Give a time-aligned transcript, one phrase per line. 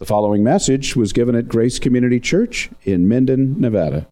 [0.00, 4.06] The following message was given at Grace Community Church in Minden, Nevada.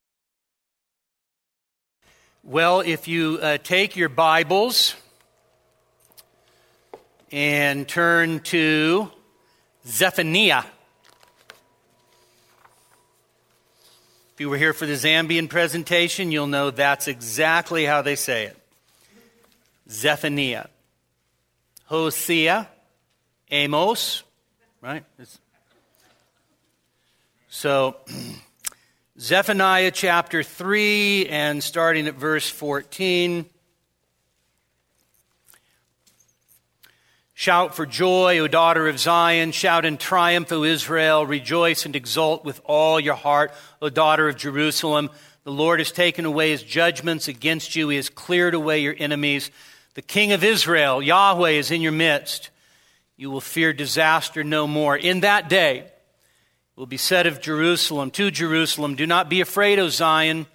[2.44, 4.94] Well, if you uh, take your Bibles
[7.32, 9.10] and turn to
[9.86, 10.64] Zephaniah.
[14.34, 18.44] If you were here for the Zambian presentation, you'll know that's exactly how they say
[18.44, 18.58] it.
[19.88, 20.66] Zephaniah.
[21.86, 22.68] Hosea,
[23.50, 24.22] Amos,
[24.82, 25.02] right?
[25.18, 25.40] It's
[27.48, 27.96] so,
[29.18, 33.46] Zephaniah chapter 3 and starting at verse 14.
[37.32, 39.52] Shout for joy, O daughter of Zion.
[39.52, 41.24] Shout in triumph, O Israel.
[41.24, 45.08] Rejoice and exult with all your heart, O daughter of Jerusalem.
[45.44, 47.88] The Lord has taken away his judgments against you.
[47.88, 49.50] He has cleared away your enemies.
[49.94, 52.50] The King of Israel, Yahweh, is in your midst.
[53.16, 54.96] You will fear disaster no more.
[54.96, 55.90] In that day,
[56.78, 60.46] will be said of Jerusalem, to Jerusalem, Do not be afraid, O Zion.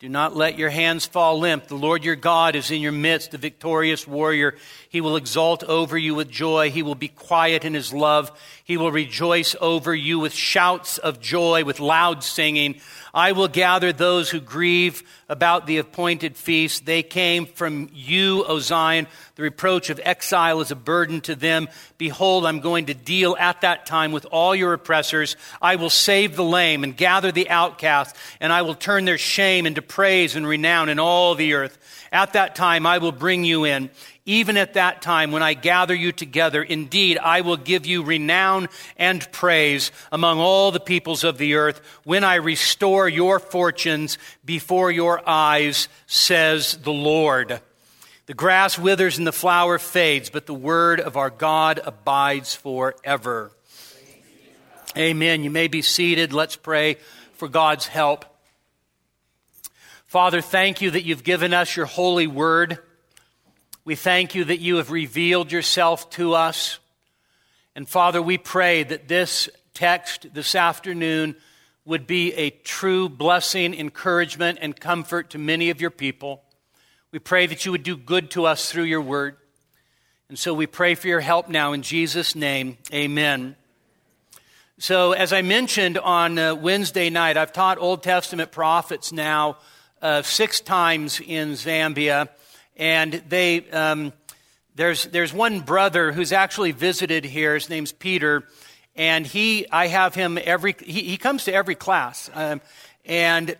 [0.00, 1.68] Do not let your hands fall limp.
[1.68, 4.56] The Lord your God is in your midst, the victorious warrior.
[4.88, 6.70] He will exult over you with joy.
[6.70, 8.32] He will be quiet in his love.
[8.70, 12.76] He will rejoice over you with shouts of joy, with loud singing.
[13.12, 16.86] I will gather those who grieve about the appointed feast.
[16.86, 19.08] They came from you, O Zion.
[19.34, 21.68] The reproach of exile is a burden to them.
[21.98, 25.34] Behold, I'm going to deal at that time with all your oppressors.
[25.60, 29.66] I will save the lame and gather the outcast, and I will turn their shame
[29.66, 31.76] into praise and renown in all the earth.
[32.12, 33.90] At that time, I will bring you in
[34.26, 38.68] even at that time when I gather you together, indeed, I will give you renown
[38.96, 44.90] and praise among all the peoples of the earth when I restore your fortunes before
[44.90, 47.60] your eyes, says the Lord.
[48.26, 53.50] The grass withers and the flower fades, but the word of our God abides forever.
[54.96, 55.42] Amen.
[55.42, 56.32] You may be seated.
[56.32, 56.98] Let's pray
[57.34, 58.24] for God's help.
[60.06, 62.78] Father, thank you that you've given us your holy word.
[63.84, 66.78] We thank you that you have revealed yourself to us.
[67.74, 71.34] And Father, we pray that this text this afternoon
[71.86, 76.42] would be a true blessing, encouragement, and comfort to many of your people.
[77.10, 79.36] We pray that you would do good to us through your word.
[80.28, 82.76] And so we pray for your help now in Jesus' name.
[82.92, 83.56] Amen.
[84.78, 89.56] So, as I mentioned on uh, Wednesday night, I've taught Old Testament prophets now
[90.00, 92.28] uh, six times in Zambia
[92.80, 94.12] and they um,
[94.74, 97.54] there's there's one brother who's actually visited here.
[97.54, 98.44] His name's Peter,
[98.96, 102.62] and he I have him every he, he comes to every class, um,
[103.04, 103.54] and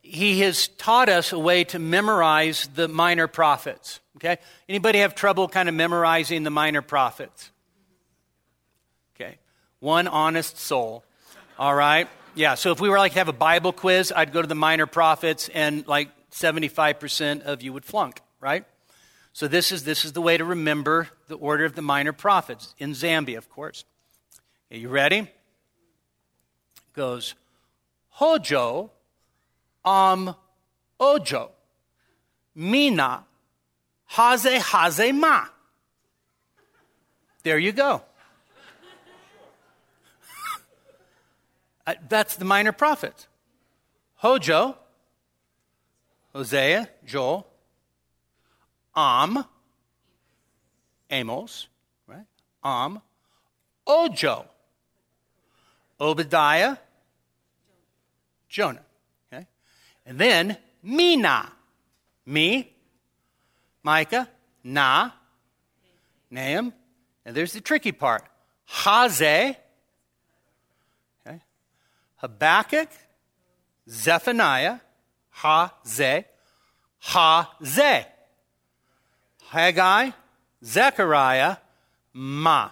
[0.00, 4.00] he has taught us a way to memorize the minor prophets.
[4.16, 4.38] Okay,
[4.68, 7.50] anybody have trouble kind of memorizing the minor prophets?
[9.16, 9.38] Okay,
[9.80, 11.04] one honest soul.
[11.58, 12.08] All right.
[12.36, 14.54] Yeah, so if we were like to have a Bible quiz, I'd go to the
[14.54, 18.64] minor prophets and like 75% of you would flunk, right?
[19.32, 22.74] So this is, this is the way to remember the order of the minor prophets
[22.78, 23.84] in Zambia, of course.
[24.70, 25.18] Are you ready?
[25.18, 25.28] It
[26.94, 27.34] goes
[28.10, 28.90] Hojo,
[29.84, 30.34] Am,
[30.98, 31.52] Ojo,
[32.54, 33.24] Mina,
[34.06, 35.46] Haze, Haze, Ma.
[37.42, 38.02] There you go.
[41.86, 43.26] Uh, that's the minor prophets.
[44.16, 44.76] Hojo,
[46.32, 47.46] Hosea, Joel,
[48.94, 49.44] Am,
[51.10, 51.68] Amos,
[52.06, 52.26] right?
[52.62, 53.00] Am,
[53.86, 54.46] Ojo,
[56.00, 56.76] Obadiah,
[58.48, 58.82] Jonah.
[59.32, 59.46] Okay?
[60.06, 61.52] And then Mina,
[62.26, 62.72] me,
[63.82, 64.28] Micah,
[64.62, 65.10] Na,
[66.30, 66.72] Nahum,
[67.24, 68.24] and there's the tricky part.
[68.66, 69.56] Haze,
[71.26, 71.40] okay?
[72.16, 72.88] Habakkuk,
[73.88, 74.78] Zephaniah,
[75.30, 76.24] Ha Ze,
[76.98, 78.06] Ha Ze.
[79.50, 80.10] Haggai,
[80.64, 81.56] Zechariah,
[82.12, 82.70] Ma,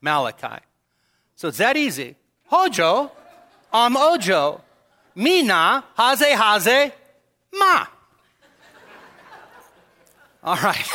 [0.00, 0.62] Malachi.
[1.34, 2.14] So it's that easy.
[2.46, 3.10] Hojo,
[3.72, 4.60] Am Ojo,
[5.14, 6.92] Mina, Haze Haze,
[7.52, 7.86] Ma.
[10.44, 10.88] All right.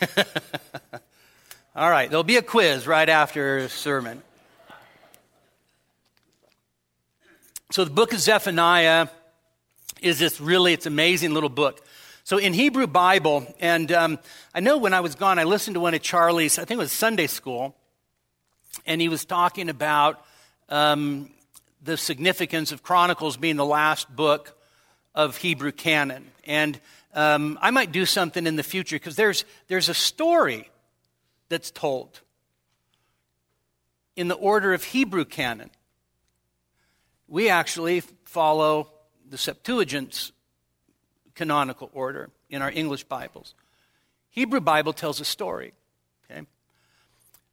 [1.76, 4.22] All right, there'll be a quiz right after sermon.
[7.72, 9.06] So the book of Zephaniah
[10.02, 11.86] is this really, it's amazing little book.
[12.24, 14.18] So in Hebrew Bible, and um,
[14.52, 16.82] I know when I was gone, I listened to one of Charlie's, I think it
[16.82, 17.76] was Sunday school,
[18.86, 20.20] and he was talking about
[20.68, 21.30] um,
[21.80, 24.58] the significance of Chronicles being the last book
[25.14, 26.26] of Hebrew canon.
[26.42, 26.80] And
[27.14, 30.68] um, I might do something in the future because there's, there's a story
[31.48, 32.18] that's told
[34.16, 35.70] in the order of Hebrew canon.
[37.30, 38.90] We actually follow
[39.28, 40.32] the Septuagint's
[41.36, 43.54] canonical order in our English Bibles.
[44.30, 45.72] Hebrew Bible tells a story.
[46.28, 46.42] Okay?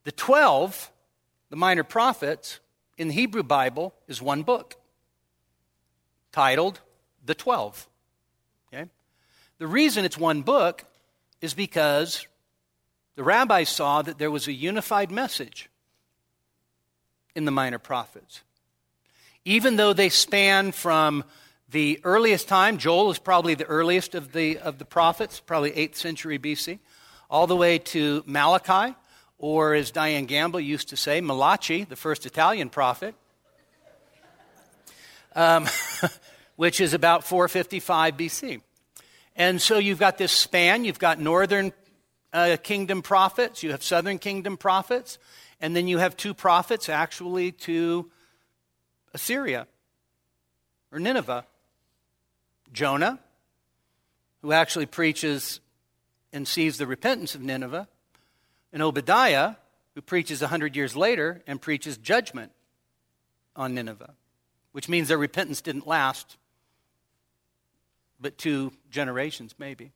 [0.03, 0.91] The 12,
[1.51, 2.59] the minor prophets,
[2.97, 4.73] in the Hebrew Bible is one book
[6.31, 6.81] titled
[7.23, 7.87] The Twelve.
[8.73, 8.89] Okay?
[9.59, 10.85] The reason it's one book
[11.39, 12.25] is because
[13.15, 15.69] the rabbis saw that there was a unified message
[17.35, 18.41] in the minor prophets.
[19.47, 21.23] Even though they span from
[21.69, 25.95] the earliest time, Joel is probably the earliest of the, of the prophets, probably 8th
[25.95, 26.79] century BC,
[27.29, 28.93] all the way to Malachi,
[29.37, 33.15] or as Diane Gamble used to say, Malachi, the first Italian prophet,
[35.33, 35.65] um,
[36.57, 38.61] which is about 455 BC.
[39.37, 40.83] And so you've got this span.
[40.83, 41.71] You've got northern
[42.33, 45.17] uh, kingdom prophets, you have southern kingdom prophets,
[45.61, 48.11] and then you have two prophets actually to
[49.13, 49.67] Assyria
[50.91, 51.45] or Nineveh.
[52.73, 53.19] Jonah,
[54.41, 55.59] who actually preaches
[56.33, 57.87] and sees the repentance of Nineveh,
[58.73, 59.55] and Obadiah,
[59.95, 62.51] who preaches 100 years later and preaches judgment
[63.55, 64.13] on Nineveh,
[64.73, 66.37] which means their repentance didn't last
[68.19, 69.91] but two generations, maybe.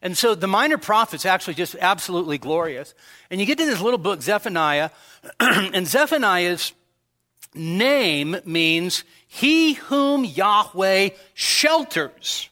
[0.00, 2.94] And so the minor prophets actually just absolutely glorious.
[3.30, 4.90] And you get to this little book, Zephaniah,
[5.40, 6.72] and Zephaniah's
[7.54, 12.48] name means he whom Yahweh shelters.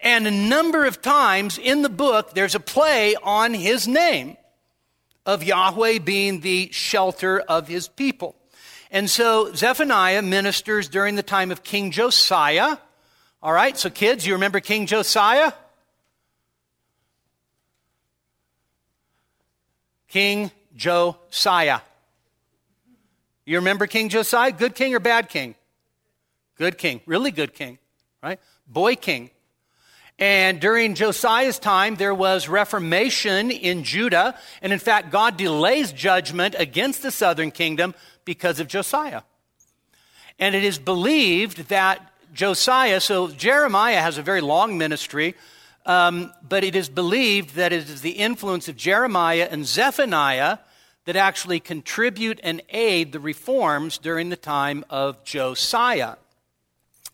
[0.00, 4.36] And a number of times in the book, there's a play on his name
[5.26, 8.36] of Yahweh being the shelter of his people.
[8.90, 12.78] And so Zephaniah ministers during the time of King Josiah.
[13.42, 15.52] All right, so kids, you remember King Josiah?
[20.08, 21.80] King Josiah.
[23.48, 24.52] You remember King Josiah?
[24.52, 25.54] Good king or bad king?
[26.58, 27.78] Good king, really good king,
[28.22, 28.38] right?
[28.66, 29.30] Boy king.
[30.18, 34.38] And during Josiah's time, there was reformation in Judah.
[34.60, 37.94] And in fact, God delays judgment against the southern kingdom
[38.26, 39.22] because of Josiah.
[40.38, 45.34] And it is believed that Josiah, so Jeremiah has a very long ministry,
[45.86, 50.58] um, but it is believed that it is the influence of Jeremiah and Zephaniah
[51.08, 56.16] that actually contribute and aid the reforms during the time of Josiah.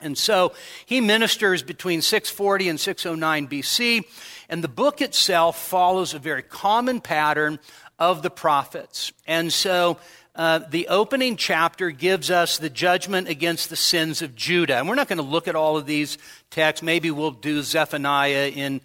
[0.00, 0.52] And so
[0.85, 4.05] he ministers between 640 and 609 BC,
[4.49, 7.61] and the book itself follows a very common pattern
[7.96, 9.12] of the prophets.
[9.29, 9.99] And so
[10.35, 14.76] uh, the opening chapter gives us the judgment against the sins of Judah.
[14.76, 16.19] And we're not going to look at all of these
[16.50, 16.82] texts.
[16.82, 18.81] Maybe we'll do Zephaniah in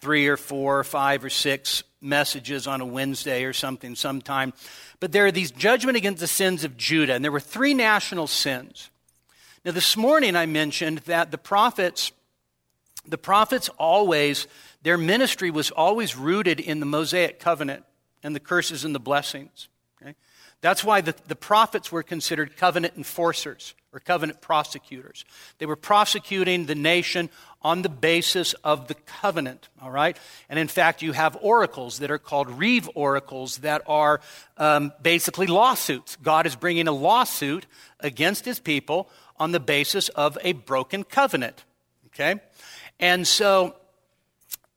[0.00, 4.52] three or four or five or six messages on a Wednesday or something sometime.
[5.00, 7.14] But there are these judgment against the sins of Judah.
[7.14, 8.90] And there were three national sins.
[9.64, 12.12] Now, this morning I mentioned that the prophets,
[13.06, 14.46] the prophets always,
[14.82, 17.84] their ministry was always rooted in the Mosaic covenant
[18.22, 19.68] and the curses and the blessings.
[20.00, 20.14] Okay?
[20.60, 25.24] That's why the, the prophets were considered covenant enforcers or covenant prosecutors.
[25.58, 27.30] They were prosecuting the nation
[27.64, 30.18] on the basis of the covenant, all right?
[30.50, 34.20] And in fact, you have oracles that are called Reeve oracles that are
[34.58, 36.16] um, basically lawsuits.
[36.22, 37.66] God is bringing a lawsuit
[38.00, 41.64] against his people on the basis of a broken covenant.
[42.08, 42.38] Okay?
[43.00, 43.74] And so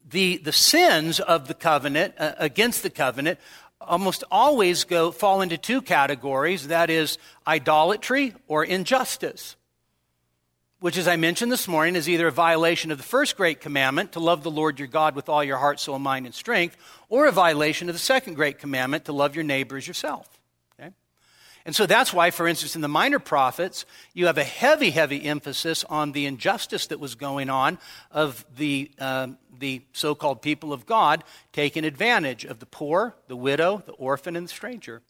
[0.09, 3.37] the, the sins of the covenant, uh, against the covenant,
[3.81, 9.57] almost always go, fall into two categories that is, idolatry or injustice.
[10.79, 14.11] Which, as I mentioned this morning, is either a violation of the first great commandment
[14.11, 16.77] to love the Lord your God with all your heart, soul, mind, and strength,
[17.09, 20.37] or a violation of the second great commandment to love your neighbor as yourself.
[21.67, 25.25] And so that's why, for instance, in the minor prophets, you have a heavy, heavy
[25.25, 27.77] emphasis on the injustice that was going on
[28.09, 29.27] of the, uh,
[29.59, 34.37] the so called people of God taking advantage of the poor, the widow, the orphan,
[34.37, 35.01] and the stranger.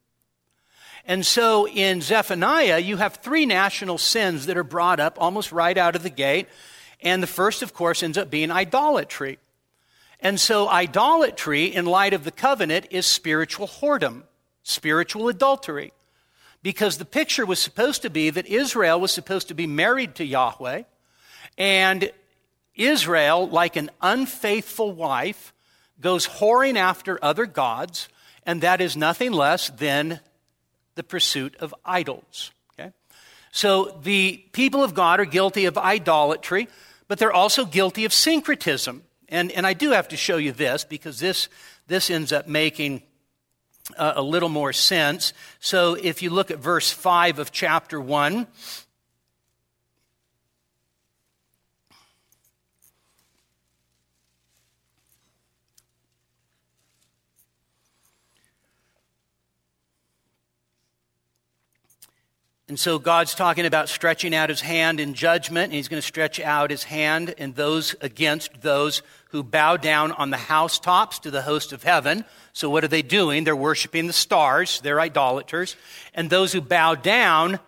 [1.08, 5.78] And so in Zephaniah, you have three national sins that are brought up almost right
[5.78, 6.48] out of the gate.
[7.02, 9.40] And the first, of course, ends up being idolatry.
[10.20, 14.24] And so, idolatry, in light of the covenant, is spiritual whoredom,
[14.64, 15.94] spiritual adultery
[16.64, 20.26] because the picture was supposed to be that Israel was supposed to be married to
[20.26, 20.84] Yahweh,
[21.58, 22.12] and
[22.76, 25.54] Israel, like an unfaithful wife,
[26.02, 28.10] goes whoring after other gods,
[28.46, 30.20] and that is nothing less than
[30.98, 32.52] the pursuit of idols.
[32.78, 32.92] Okay?
[33.52, 36.68] So the people of God are guilty of idolatry,
[37.08, 39.04] but they're also guilty of syncretism.
[39.30, 41.48] And, and I do have to show you this because this,
[41.88, 43.04] this ends up making
[43.98, 45.34] uh, a little more sense.
[45.60, 48.48] So if you look at verse 5 of chapter 1,
[62.70, 66.06] And so God's talking about stretching out his hand in judgment, and he's going to
[66.08, 71.32] stretch out his hand and those against those who bow down on the housetops to
[71.32, 72.26] the host of heaven.
[72.52, 73.46] So what are they doing?
[73.46, 74.82] They're worshiping the stars.
[74.82, 75.78] They're idolaters.
[76.14, 77.60] And those who bow down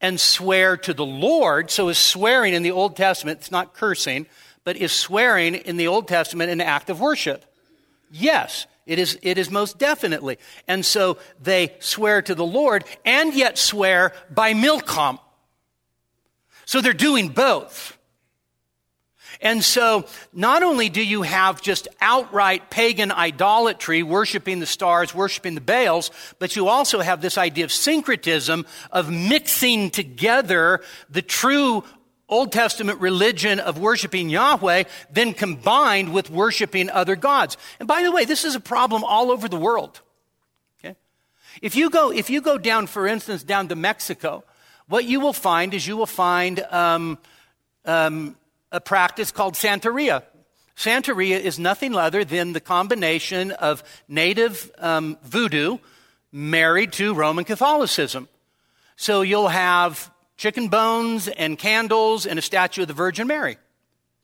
[0.00, 1.70] and swear to the Lord.
[1.70, 4.26] So is swearing in the Old Testament, it's not cursing,
[4.64, 7.44] but is swearing in the Old Testament an act of worship?
[8.10, 8.66] Yes.
[8.86, 10.38] It is, it is most definitely.
[10.66, 15.18] And so they swear to the Lord and yet swear by Milcom.
[16.64, 17.96] So they're doing both.
[19.40, 25.54] And so not only do you have just outright pagan idolatry, worshiping the stars, worshiping
[25.54, 31.84] the Baals, but you also have this idea of syncretism, of mixing together the true
[32.30, 37.56] Old Testament religion of worshiping Yahweh, then combined with worshiping other gods.
[37.78, 40.00] And by the way, this is a problem all over the world.
[40.78, 40.96] Okay?
[41.60, 44.44] If you go, if you go down, for instance, down to Mexico,
[44.86, 47.18] what you will find is you will find um,
[47.84, 48.36] um,
[48.72, 50.22] a practice called Santeria.
[50.76, 55.78] Santeria is nothing other than the combination of native um, voodoo
[56.32, 58.28] married to Roman Catholicism.
[58.96, 60.10] So you'll have
[60.40, 63.58] chicken bones and candles and a statue of the Virgin Mary.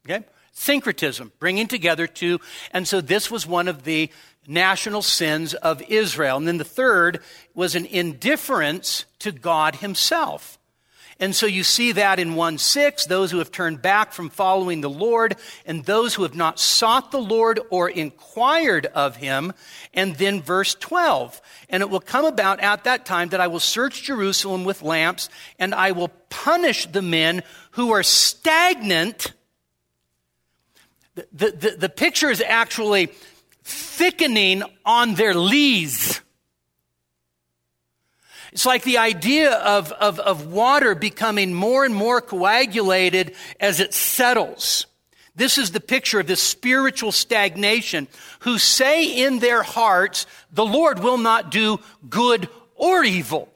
[0.06, 0.24] Okay?
[0.52, 2.40] Syncretism, bringing together two.
[2.72, 4.10] And so this was one of the
[4.46, 6.38] national sins of Israel.
[6.38, 7.20] And then the third
[7.54, 10.58] was an indifference to God Himself.
[11.18, 14.82] And so you see that in 1 6, those who have turned back from following
[14.82, 19.54] the Lord, and those who have not sought the Lord or inquired of him.
[19.94, 23.60] And then verse 12, and it will come about at that time that I will
[23.60, 27.42] search Jerusalem with lamps, and I will punish the men
[27.72, 29.32] who are stagnant.
[31.14, 33.10] The, the, the, the picture is actually
[33.64, 36.20] thickening on their lees.
[38.56, 43.92] It's like the idea of, of, of water becoming more and more coagulated as it
[43.92, 44.86] settles.
[45.34, 48.08] This is the picture of this spiritual stagnation
[48.38, 53.52] who say in their hearts, the Lord will not do good or evil.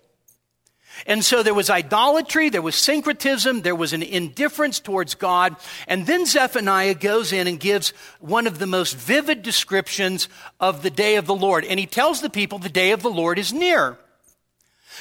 [1.06, 5.56] And so there was idolatry, there was syncretism, there was an indifference towards God.
[5.88, 10.28] And then Zephaniah goes in and gives one of the most vivid descriptions
[10.60, 11.64] of the day of the Lord.
[11.64, 13.96] And he tells the people the day of the Lord is near.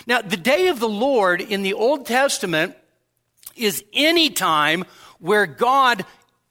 [0.07, 2.75] Now, the day of the Lord in the Old Testament
[3.55, 4.85] is any time
[5.19, 6.05] where God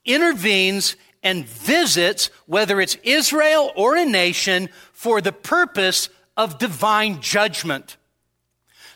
[0.05, 7.97] intervenes and visits, whether it's Israel or a nation, for the purpose of divine judgment.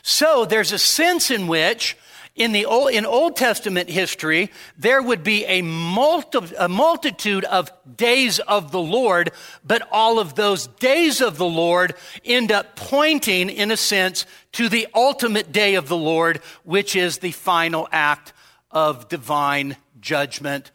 [0.01, 1.97] So there's a sense in which
[2.35, 7.71] in the Old, in Old Testament history, there would be a, multi, a multitude of
[7.95, 9.31] days of the Lord,
[9.63, 11.93] but all of those days of the Lord
[12.25, 17.19] end up pointing, in a sense, to the ultimate day of the Lord, which is
[17.19, 18.33] the final act
[18.71, 20.71] of divine judgment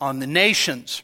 [0.00, 1.02] on the nations.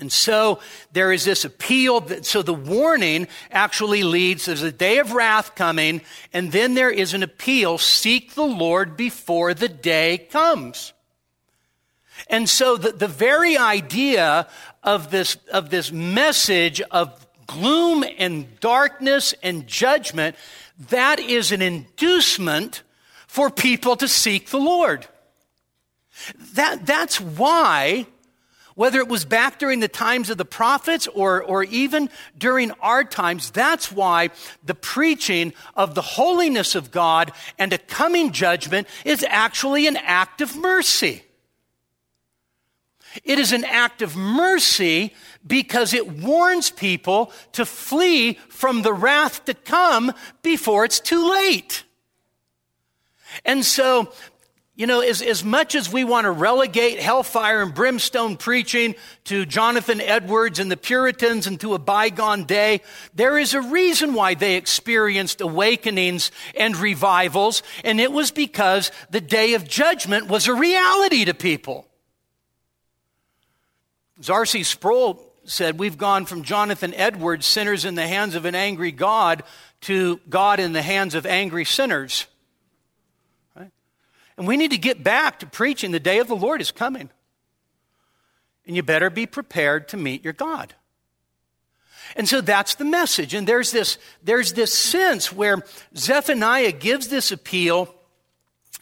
[0.00, 0.60] And so
[0.92, 2.00] there is this appeal.
[2.00, 6.00] That, so the warning actually leads, there's a day of wrath coming,
[6.32, 10.92] and then there is an appeal seek the Lord before the day comes.
[12.28, 14.48] And so the, the very idea
[14.82, 20.36] of this, of this message of gloom and darkness and judgment,
[20.88, 22.82] that is an inducement
[23.26, 25.06] for people to seek the Lord.
[26.54, 28.06] That, that's why
[28.80, 32.08] whether it was back during the times of the prophets or, or even
[32.38, 34.30] during our times, that's why
[34.64, 40.40] the preaching of the holiness of God and a coming judgment is actually an act
[40.40, 41.22] of mercy.
[43.22, 45.12] It is an act of mercy
[45.46, 50.10] because it warns people to flee from the wrath to come
[50.40, 51.84] before it's too late.
[53.44, 54.12] And so
[54.80, 58.94] you know, as, as much as we want to relegate hellfire and brimstone preaching
[59.24, 62.80] to Jonathan Edwards and the Puritans and to a bygone day,
[63.12, 69.20] there is a reason why they experienced awakenings and revivals, and it was because the
[69.20, 71.86] day of judgment was a reality to people.
[74.30, 74.62] R.C.
[74.62, 79.42] Sproul said, we've gone from Jonathan Edwards, sinners in the hands of an angry God,
[79.82, 82.26] to God in the hands of angry sinners.
[84.40, 87.10] And we need to get back to preaching the day of the Lord is coming.
[88.66, 90.72] And you better be prepared to meet your God.
[92.16, 93.34] And so that's the message.
[93.34, 95.62] And there's this, there's this sense where
[95.94, 97.94] Zephaniah gives this appeal.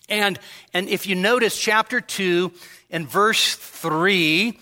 [0.08, 0.38] And,
[0.72, 2.52] and if you notice chapter 2
[2.90, 4.60] and verse 3,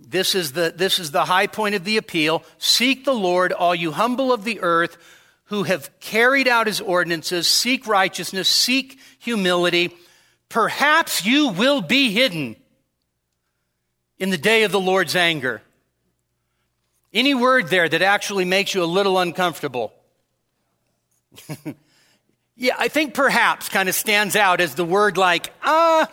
[0.00, 2.42] this is, the, this is the high point of the appeal.
[2.58, 4.96] Seek the Lord, all you humble of the earth
[5.44, 7.46] who have carried out his ordinances.
[7.46, 9.96] Seek righteousness, seek humility.
[10.54, 12.54] Perhaps you will be hidden
[14.20, 15.60] in the day of the Lord's anger.
[17.12, 19.92] Any word there that actually makes you a little uncomfortable?
[22.56, 26.06] yeah, I think perhaps kind of stands out as the word like, ah, uh,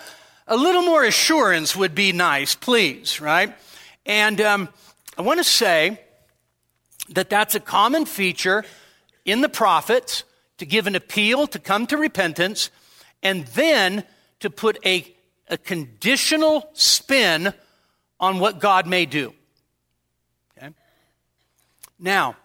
[0.48, 3.56] a little more assurance would be nice, please, right?
[4.08, 4.70] And um,
[5.20, 6.02] I want to say
[7.10, 8.66] that that's a common feature
[9.24, 10.24] in the prophets
[10.58, 12.72] to give an appeal to come to repentance
[13.22, 14.04] and then
[14.42, 15.08] to put a,
[15.48, 17.54] a conditional spin
[18.20, 19.34] on what God may do.
[20.58, 20.70] Okay?
[21.98, 22.36] Now,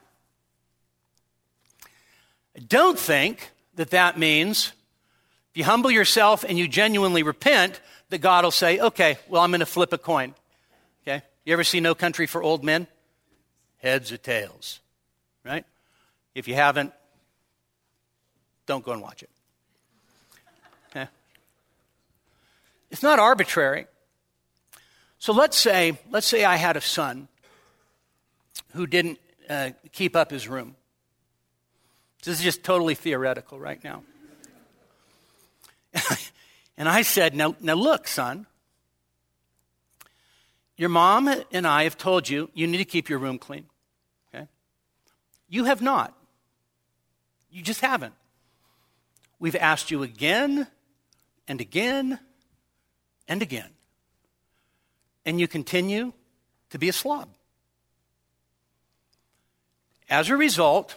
[2.56, 4.72] I don't think that that means
[5.50, 9.50] if you humble yourself and you genuinely repent, that God will say, okay, well, I'm
[9.50, 10.34] going to flip a coin.
[11.02, 11.22] Okay?
[11.44, 12.86] You ever see No Country for Old Men?
[13.78, 14.80] Heads or tails,
[15.44, 15.64] right?
[16.34, 16.92] If you haven't,
[18.66, 19.30] don't go and watch it.
[22.90, 23.86] It's not arbitrary.
[25.18, 27.28] So let's say, let's say I had a son
[28.72, 30.76] who didn't uh, keep up his room.
[32.22, 34.02] This is just totally theoretical right now.
[36.76, 38.46] and I said, now, now look, son,
[40.76, 43.66] your mom and I have told you you need to keep your room clean.
[44.34, 44.46] Okay?
[45.48, 46.14] You have not.
[47.50, 48.14] You just haven't.
[49.38, 50.66] We've asked you again
[51.48, 52.18] and again
[53.28, 53.70] and again.
[55.24, 56.12] And you continue
[56.70, 57.28] to be a slob.
[60.08, 60.94] As a result,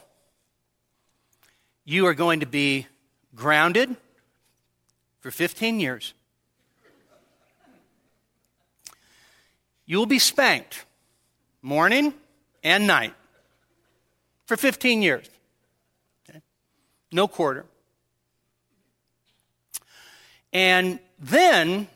[1.83, 2.86] you are going to be
[3.36, 3.95] grounded
[5.19, 6.13] for 15 years.
[9.86, 10.86] You will be spanked
[11.63, 12.13] morning
[12.63, 13.15] and night
[14.45, 15.27] for 15 years.
[16.30, 16.41] Okay?
[17.12, 17.65] No quarter.
[20.54, 21.88] And then,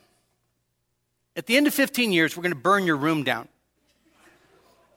[1.36, 3.48] at the end of 15 years, we're going to burn your room down.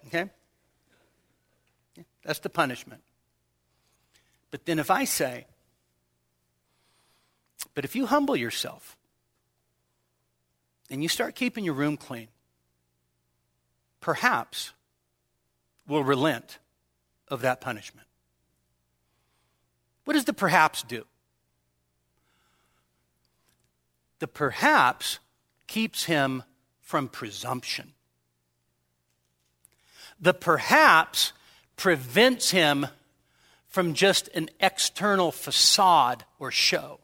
[0.06, 0.30] Okay?
[2.24, 3.02] That's the punishment.
[4.50, 5.46] But then if I say,
[7.74, 8.96] but if you humble yourself
[10.90, 12.28] and you start keeping your room clean,
[14.00, 14.72] perhaps
[15.86, 16.58] we'll relent
[17.28, 18.06] of that punishment.
[20.04, 21.04] What does the perhaps do?
[24.20, 25.18] The perhaps
[25.66, 26.42] keeps him
[26.80, 27.92] from presumption.
[30.20, 31.32] The perhaps
[31.76, 32.86] prevents him
[33.68, 37.00] from just an external facade or show.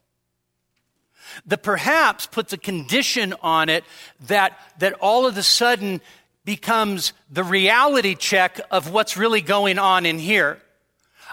[1.47, 3.85] The perhaps puts a condition on it
[4.27, 6.01] that, that all of a sudden
[6.45, 10.59] becomes the reality check of what's really going on in here.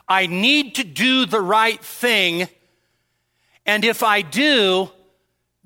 [0.07, 2.47] I need to do the right thing,
[3.65, 4.89] and if I do,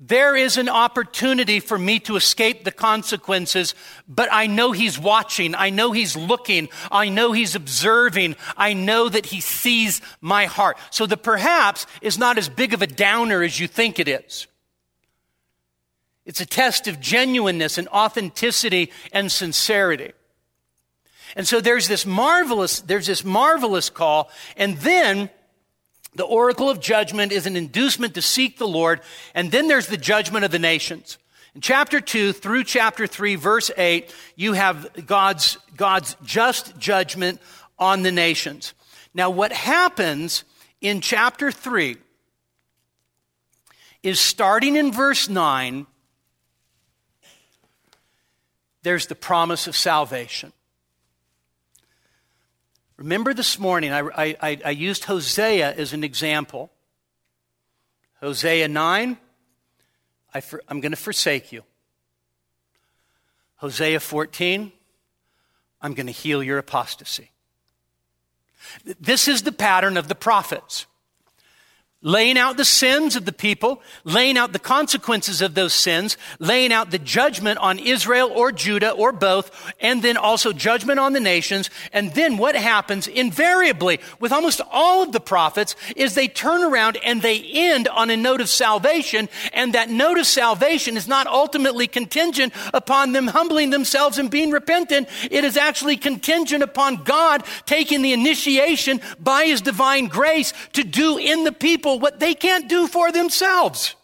[0.06, 3.74] there is an opportunity for me to escape the consequences,
[4.06, 5.54] but I know He's watching.
[5.54, 6.68] I know He's looking.
[6.92, 8.36] I know He's observing.
[8.54, 10.76] I know that He sees my heart.
[10.90, 14.46] So the perhaps is not as big of a downer as you think it is.
[16.26, 20.12] It's a test of genuineness and authenticity and sincerity.
[21.34, 24.30] And so there's this marvelous, there's this marvelous call.
[24.56, 25.30] And then
[26.14, 29.00] the oracle of judgment is an inducement to seek the Lord.
[29.34, 31.18] And then there's the judgment of the nations.
[31.54, 37.40] In chapter 2 through chapter 3, verse 8, you have God's, God's just judgment
[37.78, 38.74] on the nations.
[39.12, 40.44] Now, what happens
[40.80, 41.96] in chapter 3
[44.02, 45.86] is starting in verse 9,
[48.82, 50.52] there's the promise of salvation.
[52.96, 56.70] Remember this morning, I, I, I used Hosea as an example.
[58.20, 59.18] Hosea 9,
[60.32, 61.64] I for, I'm going to forsake you.
[63.56, 64.72] Hosea 14,
[65.80, 67.30] I'm going to heal your apostasy.
[69.00, 70.86] This is the pattern of the prophets.
[72.04, 76.72] Laying out the sins of the people, laying out the consequences of those sins, laying
[76.72, 81.20] out the judgment on Israel or Judah or both, and then also judgment on the
[81.20, 81.70] nations.
[81.92, 86.98] And then what happens invariably with almost all of the prophets is they turn around
[87.04, 89.30] and they end on a note of salvation.
[89.54, 94.50] And that note of salvation is not ultimately contingent upon them humbling themselves and being
[94.50, 95.08] repentant.
[95.30, 101.16] It is actually contingent upon God taking the initiation by his divine grace to do
[101.16, 103.94] in the people people what they can't do for themselves.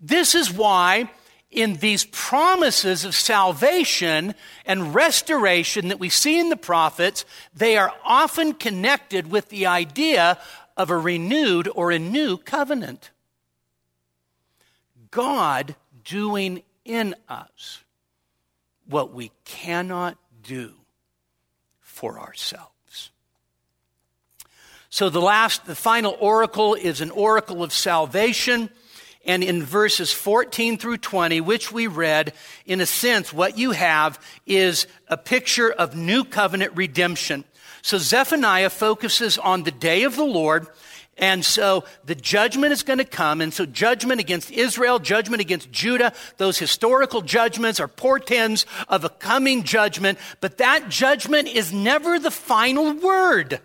[0.00, 1.10] This is why
[1.50, 4.34] in these promises of salvation
[4.66, 7.24] and restoration that we see in the prophets,
[7.54, 10.38] they are often connected with the idea
[10.76, 13.10] of a renewed or a new covenant.
[15.10, 15.74] God
[16.04, 17.80] doing in us
[18.86, 20.74] what we cannot do
[21.80, 22.75] for ourselves.
[24.96, 28.70] So the last, the final oracle is an oracle of salvation.
[29.26, 32.32] And in verses 14 through 20, which we read,
[32.64, 37.44] in a sense, what you have is a picture of new covenant redemption.
[37.82, 40.66] So Zephaniah focuses on the day of the Lord.
[41.18, 43.42] And so the judgment is going to come.
[43.42, 49.10] And so judgment against Israel, judgment against Judah, those historical judgments are portends of a
[49.10, 50.18] coming judgment.
[50.40, 53.60] But that judgment is never the final word.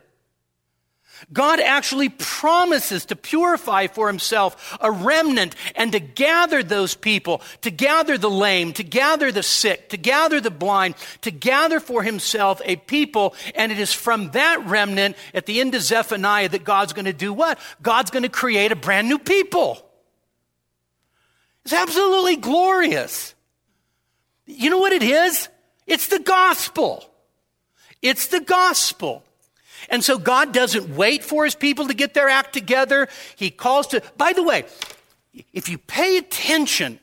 [1.31, 7.71] God actually promises to purify for himself a remnant and to gather those people, to
[7.71, 12.61] gather the lame, to gather the sick, to gather the blind, to gather for himself
[12.65, 13.35] a people.
[13.55, 17.13] And it is from that remnant at the end of Zephaniah that God's going to
[17.13, 17.59] do what?
[17.81, 19.87] God's going to create a brand new people.
[21.63, 23.35] It's absolutely glorious.
[24.45, 25.47] You know what it is?
[25.85, 27.05] It's the gospel.
[28.01, 29.23] It's the gospel.
[29.91, 33.09] And so God doesn't wait for his people to get their act together.
[33.35, 34.63] He calls to, by the way,
[35.51, 37.01] if you pay attention,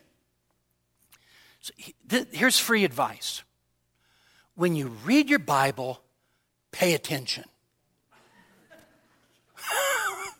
[2.33, 3.43] here's free advice.
[4.55, 6.01] When you read your Bible,
[6.73, 7.45] pay attention.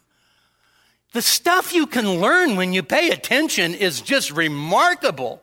[1.13, 5.43] the stuff you can learn when you pay attention is just remarkable.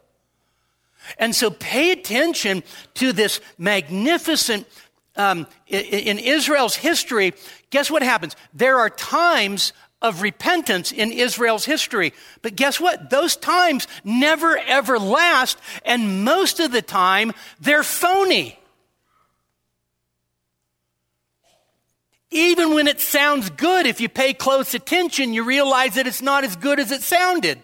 [1.20, 2.63] And so pay attention
[2.96, 4.68] to this magnificent
[5.15, 7.34] um, in Israel's history,
[7.69, 8.36] guess what happens?
[8.54, 12.13] There are times of repentance in Israel's history.
[12.41, 13.10] But guess what?
[13.10, 18.60] Those times never ever last, and most of the time, they're phony.
[22.30, 26.43] Even when it sounds good, if you pay close attention, you realize that it's not
[26.43, 27.63] as good as it sounded.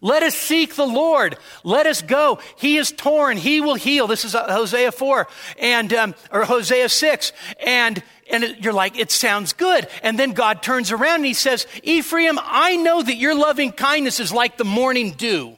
[0.00, 1.36] Let us seek the Lord.
[1.62, 2.38] Let us go.
[2.56, 3.36] He is torn.
[3.36, 4.06] He will heal.
[4.06, 5.26] This is uh, Hosea 4
[5.58, 7.32] and, um, or Hosea 6.
[7.64, 9.88] And, and it, you're like, it sounds good.
[10.02, 14.20] And then God turns around and he says, Ephraim, I know that your loving kindness
[14.20, 15.56] is like the morning dew.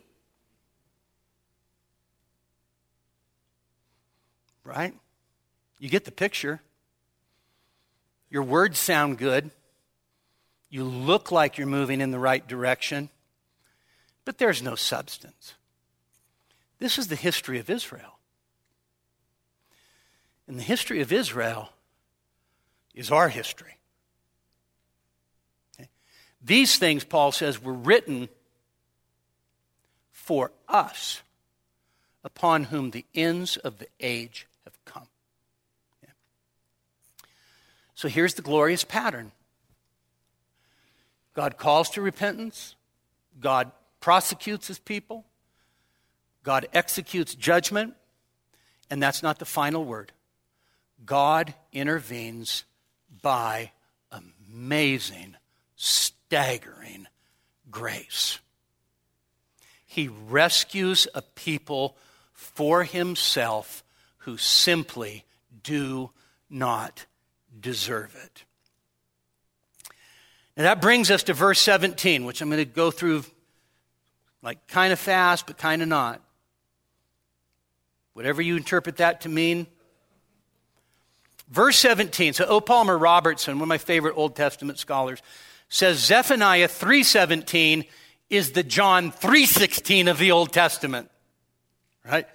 [4.65, 4.95] Right?
[5.79, 6.61] You get the picture.
[8.31, 9.51] Your words sound good.
[10.69, 13.09] You look like you're moving in the right direction
[14.27, 15.55] but there's no substance.
[16.79, 18.19] This is the history of Israel.
[20.47, 21.71] And the history of Israel
[22.95, 23.79] is our history.
[25.75, 25.89] Okay?
[26.45, 28.29] These things, Paul says, were written
[30.13, 31.23] for us,
[32.25, 35.07] upon whom the ends of the age have come.
[36.03, 36.13] Okay?
[37.95, 39.31] So here's the glorious pattern
[41.33, 42.75] God calls to repentance,
[43.41, 45.25] God prosecutes his people,
[46.43, 47.95] God executes judgment,
[48.91, 50.13] and that's not the final word.
[51.05, 52.65] God intervenes
[53.23, 53.73] by
[54.11, 55.37] amazing,
[55.77, 57.07] staggering
[57.71, 58.39] grace.
[59.87, 61.97] He rescues a people
[62.33, 63.83] for himself
[64.19, 65.25] who simply
[65.63, 66.11] do
[66.49, 67.07] not
[67.59, 68.45] deserve it.
[70.57, 73.25] And that brings us to verse 17, which I'm going to go through
[74.47, 76.23] like kind of fast, but kind of not.
[78.13, 79.67] Whatever you interpret that to mean.
[81.51, 82.33] Verse 17.
[82.33, 82.61] So O.
[82.61, 85.21] Palmer Robertson, one of my favorite Old Testament scholars,
[85.69, 87.87] says Zephaniah 3:17
[88.31, 91.11] is the John 3:16 of the Old Testament.
[92.05, 92.29] Right?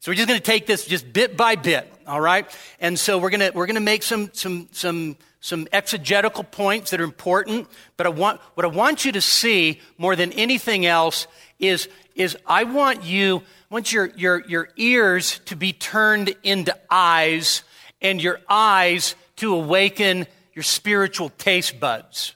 [0.00, 2.50] So we're just going to take this just bit by bit, all right?
[2.80, 6.90] And so we're going to we're going to make some some some some exegetical points
[6.90, 10.86] that are important, but I want what I want you to see more than anything
[10.86, 11.26] else
[11.58, 16.74] is, is I want you, I want your, your, your ears to be turned into
[16.88, 17.62] eyes
[18.00, 22.34] and your eyes to awaken your spiritual taste buds.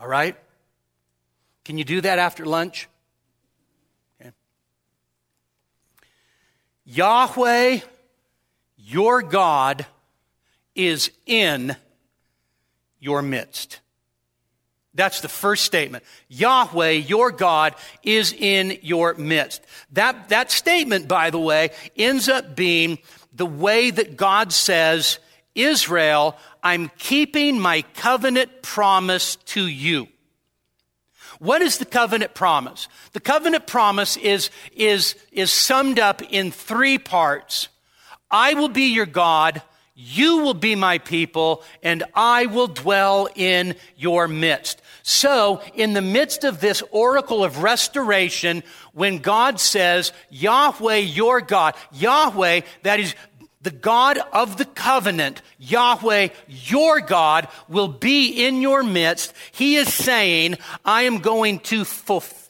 [0.00, 0.36] All right?
[1.64, 2.88] Can you do that after lunch?
[4.20, 4.30] Okay.
[6.84, 7.80] Yahweh,
[8.76, 9.84] your God,
[10.76, 11.76] is in
[13.00, 13.80] your midst.
[14.94, 16.04] That's the first statement.
[16.28, 19.62] Yahweh, your God, is in your midst.
[19.92, 22.98] That, that statement, by the way, ends up being
[23.34, 25.18] the way that God says,
[25.54, 30.08] Israel, I'm keeping my covenant promise to you.
[31.38, 32.88] What is the covenant promise?
[33.12, 37.68] The covenant promise is, is, is summed up in three parts.
[38.30, 39.60] I will be your God.
[39.98, 44.82] You will be my people and I will dwell in your midst.
[45.02, 51.76] So, in the midst of this oracle of restoration, when God says, Yahweh, your God,
[51.92, 53.14] Yahweh, that is
[53.62, 59.32] the God of the covenant, Yahweh, your God, will be in your midst.
[59.52, 62.45] He is saying, I am going to fulfill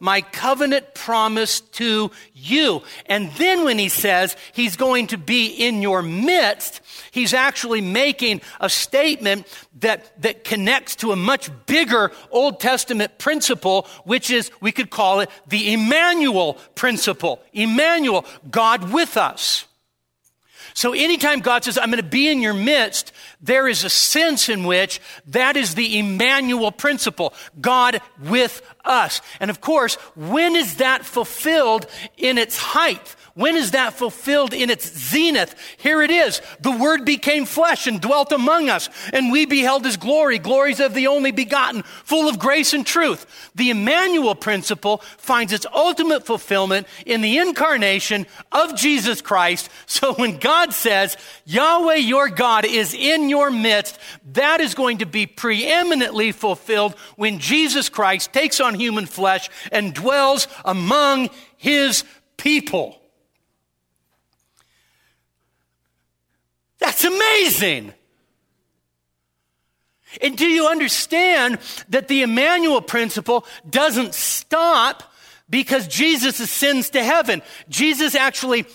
[0.00, 2.82] my covenant promise to you.
[3.06, 8.42] And then when he says he's going to be in your midst, he's actually making
[8.60, 9.46] a statement
[9.80, 15.20] that, that connects to a much bigger Old Testament principle, which is, we could call
[15.20, 17.40] it the Emmanuel principle.
[17.52, 19.66] Emmanuel, God with us.
[20.74, 23.12] So anytime God says, I'm going to be in your midst,
[23.44, 27.34] there is a sense in which that is the Emmanuel principle.
[27.60, 29.20] God with us.
[29.38, 33.14] And of course, when is that fulfilled in its height?
[33.34, 35.56] When is that fulfilled in its zenith?
[35.76, 36.40] Here it is.
[36.60, 40.94] The Word became flesh and dwelt among us, and we beheld His glory, glories of
[40.94, 43.50] the only begotten, full of grace and truth.
[43.56, 49.68] The Emmanuel principle finds its ultimate fulfillment in the incarnation of Jesus Christ.
[49.86, 53.98] So when God says, Yahweh your God is in your midst,
[54.34, 59.92] that is going to be preeminently fulfilled when Jesus Christ takes on human flesh and
[59.92, 62.04] dwells among His
[62.36, 63.00] people.
[66.84, 67.94] That's amazing.
[70.20, 75.02] And do you understand that the Emmanuel principle doesn't stop
[75.48, 77.40] because Jesus ascends to heaven?
[77.70, 78.66] Jesus actually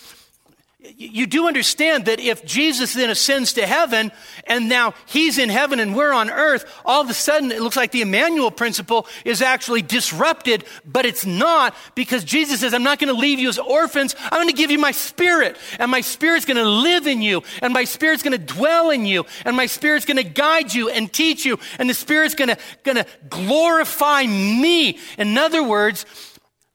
[0.81, 4.13] you do understand that if Jesus then ascends to heaven
[4.47, 7.75] and now he's in heaven and we're on earth, all of a sudden it looks
[7.75, 12.97] like the Emmanuel principle is actually disrupted, but it's not because Jesus says, I'm not
[12.97, 14.15] going to leave you as orphans.
[14.23, 17.43] I'm going to give you my spirit and my spirit's going to live in you
[17.61, 20.89] and my spirit's going to dwell in you and my spirit's going to guide you
[20.89, 24.97] and teach you and the spirit's going to, going to glorify me.
[25.17, 26.05] In other words,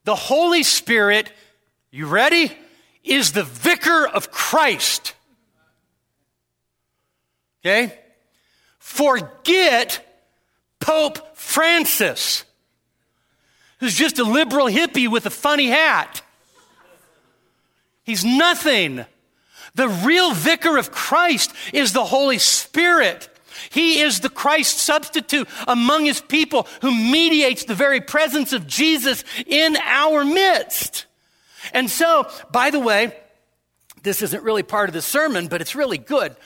[0.04, 1.32] the Holy Spirit,
[1.90, 2.52] you ready?
[3.04, 5.14] Is the vicar of Christ.
[7.60, 7.96] Okay?
[8.78, 10.04] Forget
[10.80, 12.44] Pope Francis,
[13.80, 16.22] who's just a liberal hippie with a funny hat.
[18.04, 19.04] He's nothing.
[19.74, 23.28] The real vicar of Christ is the Holy Spirit.
[23.70, 29.24] He is the Christ substitute among his people who mediates the very presence of Jesus
[29.46, 31.06] in our midst.
[31.72, 33.16] And so, by the way,
[34.02, 36.36] this isn't really part of the sermon, but it's really good.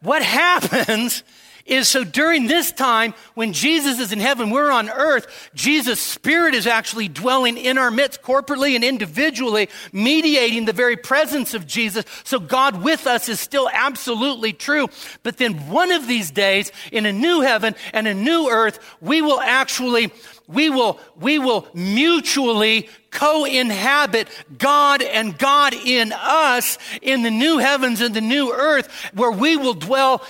[0.00, 1.24] What happens
[1.66, 6.54] is so during this time when Jesus is in heaven, we're on earth, Jesus' spirit
[6.54, 12.04] is actually dwelling in our midst corporately and individually, mediating the very presence of Jesus.
[12.24, 14.88] So God with us is still absolutely true.
[15.22, 19.22] But then one of these days in a new heaven and a new earth, we
[19.22, 20.12] will actually
[20.46, 24.28] we will, we will mutually co-inhabit
[24.58, 29.56] God and God in us in the new heavens and the new earth where we
[29.56, 30.22] will dwell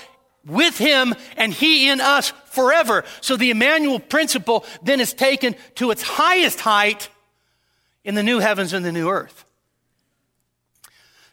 [0.47, 3.05] with him and he in us forever.
[3.21, 7.09] So the Emmanuel principle then is taken to its highest height
[8.05, 9.45] in the new heavens and the new earth.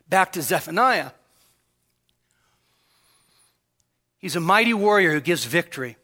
[0.09, 1.11] Back to Zephaniah.
[4.19, 5.97] He's a mighty warrior who gives victory.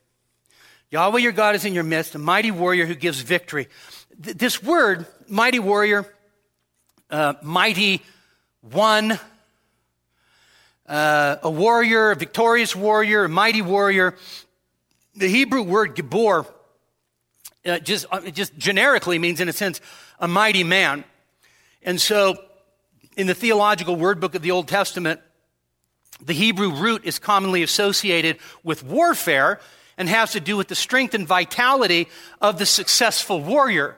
[0.89, 3.67] Yahweh your God is in your midst, a mighty warrior who gives victory.
[4.23, 6.05] Th- this word, mighty warrior,
[7.09, 8.01] uh, mighty
[8.61, 9.19] one,
[10.87, 14.15] uh, a warrior, a victorious warrior, a mighty warrior.
[15.15, 16.47] The Hebrew word Gibor
[17.65, 19.81] uh, just, uh, just generically means, in a sense,
[20.19, 21.03] a mighty man.
[21.83, 22.37] And so,
[23.17, 25.19] in the theological word book of the Old Testament,
[26.21, 29.59] the Hebrew root is commonly associated with warfare
[29.97, 32.07] and has to do with the strength and vitality
[32.39, 33.97] of the successful warrior.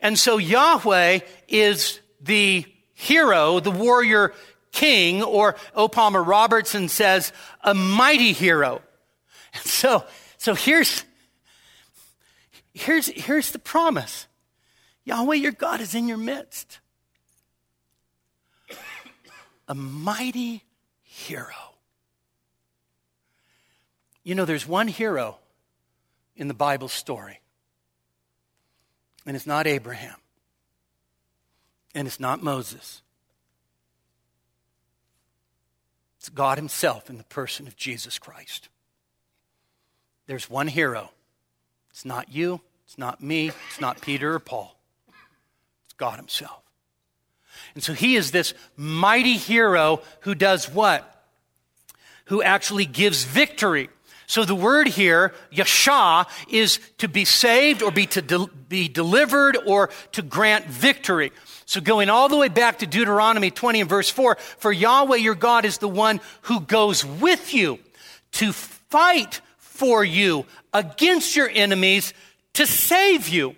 [0.00, 4.32] And so Yahweh is the hero, the warrior
[4.72, 5.88] king, or O.
[5.88, 7.32] Palmer Robertson says,
[7.62, 8.82] a mighty hero.
[9.54, 10.04] And so,
[10.36, 11.04] so here's,
[12.72, 14.26] here's, here's the promise
[15.04, 16.80] Yahweh your God is in your midst.
[19.68, 20.62] A mighty
[21.02, 21.73] hero.
[24.24, 25.38] You know, there's one hero
[26.34, 27.40] in the Bible story,
[29.26, 30.16] and it's not Abraham,
[31.94, 33.02] and it's not Moses.
[36.18, 38.70] It's God Himself in the person of Jesus Christ.
[40.26, 41.10] There's one hero.
[41.90, 44.74] It's not you, it's not me, it's not Peter or Paul.
[45.84, 46.62] It's God Himself.
[47.74, 51.10] And so He is this mighty hero who does what?
[52.26, 53.90] Who actually gives victory.
[54.26, 59.58] So the word here, yasha, is to be saved or be to de- be delivered
[59.66, 61.32] or to grant victory.
[61.66, 65.34] So going all the way back to Deuteronomy 20 and verse 4, for Yahweh your
[65.34, 67.78] God is the one who goes with you
[68.32, 72.12] to fight for you against your enemies
[72.54, 73.56] to save you.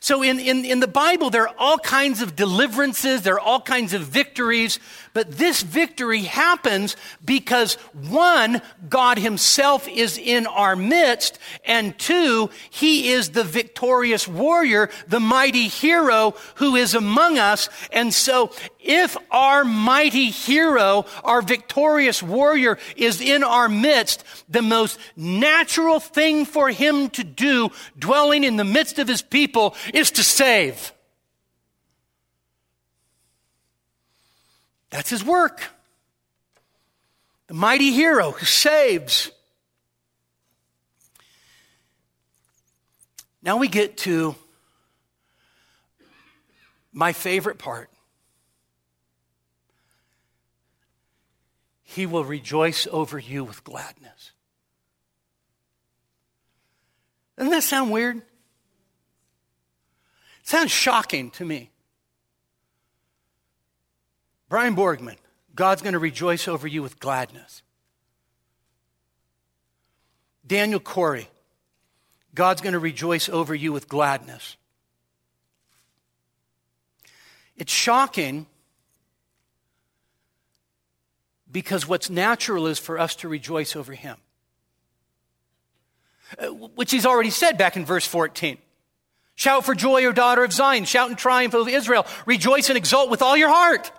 [0.00, 3.60] So in, in, in the Bible, there are all kinds of deliverances, there are all
[3.60, 4.80] kinds of victories,
[5.14, 7.74] but this victory happens because
[8.08, 15.20] one, God Himself is in our midst, and two, He is the victorious warrior, the
[15.20, 17.68] mighty hero who is among us.
[17.92, 24.98] And so if our mighty hero, our victorious warrior is in our midst, the most
[25.16, 30.24] natural thing for him to do, dwelling in the midst of his people, is to
[30.24, 30.92] save.
[34.92, 35.64] That's his work.
[37.48, 39.32] The mighty hero who saves.
[43.42, 44.36] Now we get to
[46.92, 47.88] my favorite part
[51.92, 54.32] He will rejoice over you with gladness.
[57.36, 58.16] Doesn't that sound weird?
[58.16, 58.24] It
[60.44, 61.71] sounds shocking to me.
[64.52, 65.16] Brian Borgman,
[65.54, 67.62] God's going to rejoice over you with gladness.
[70.46, 71.26] Daniel Corey,
[72.34, 74.58] God's going to rejoice over you with gladness.
[77.56, 78.44] It's shocking
[81.50, 84.18] because what's natural is for us to rejoice over him.
[86.38, 88.58] Uh, which he's already said back in verse 14.
[89.34, 90.84] Shout for joy, O daughter of Zion.
[90.84, 92.06] Shout in triumph, of Israel.
[92.26, 93.90] Rejoice and exult with all your heart.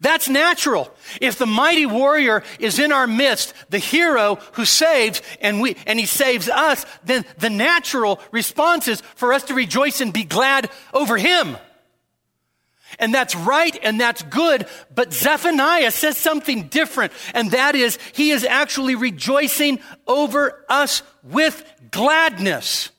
[0.00, 0.92] That's natural.
[1.20, 5.98] If the mighty warrior is in our midst, the hero who saves and we, and
[5.98, 10.70] he saves us, then the natural response is for us to rejoice and be glad
[10.92, 11.56] over him.
[12.98, 14.66] And that's right and that's good.
[14.94, 17.12] But Zephaniah says something different.
[17.34, 22.90] And that is, he is actually rejoicing over us with gladness.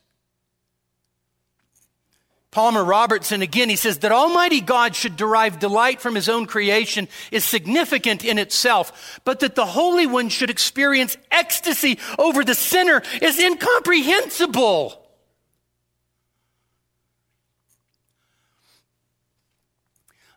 [2.54, 7.08] Palmer Robertson again, he says that Almighty God should derive delight from his own creation
[7.32, 13.02] is significant in itself, but that the Holy One should experience ecstasy over the sinner
[13.24, 15.04] is incomprehensible.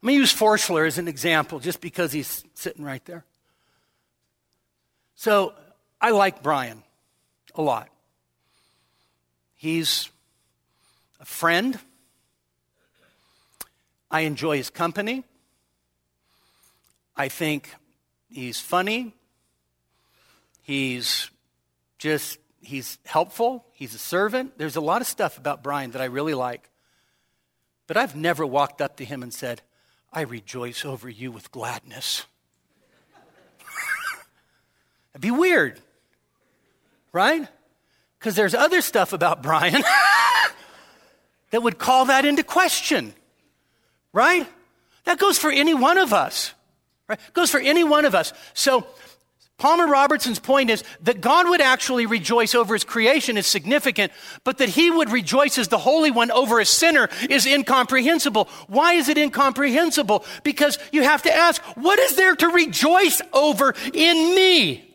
[0.02, 3.26] I'm going to use Forschler as an example just because he's sitting right there.
[5.16, 5.52] So
[6.00, 6.82] I like Brian
[7.54, 7.90] a lot.
[9.54, 10.08] He's
[11.20, 11.78] a friend.
[14.16, 15.24] I enjoy his company.
[17.14, 17.74] I think
[18.30, 19.12] he's funny.
[20.62, 21.30] He's
[21.98, 23.66] just, he's helpful.
[23.74, 24.56] He's a servant.
[24.56, 26.70] There's a lot of stuff about Brian that I really like.
[27.86, 29.60] But I've never walked up to him and said,
[30.10, 32.24] I rejoice over you with gladness.
[35.12, 35.78] It'd be weird,
[37.12, 37.46] right?
[38.18, 39.82] Because there's other stuff about Brian
[41.50, 43.12] that would call that into question,
[44.16, 44.48] right?
[45.04, 46.54] That goes for any one of us,
[47.06, 47.20] right?
[47.34, 48.32] Goes for any one of us.
[48.54, 48.86] So
[49.58, 54.56] Palmer Robertson's point is that God would actually rejoice over his creation is significant, but
[54.58, 58.48] that he would rejoice as the Holy One over a sinner is incomprehensible.
[58.68, 60.24] Why is it incomprehensible?
[60.42, 64.85] Because you have to ask, what is there to rejoice over in me?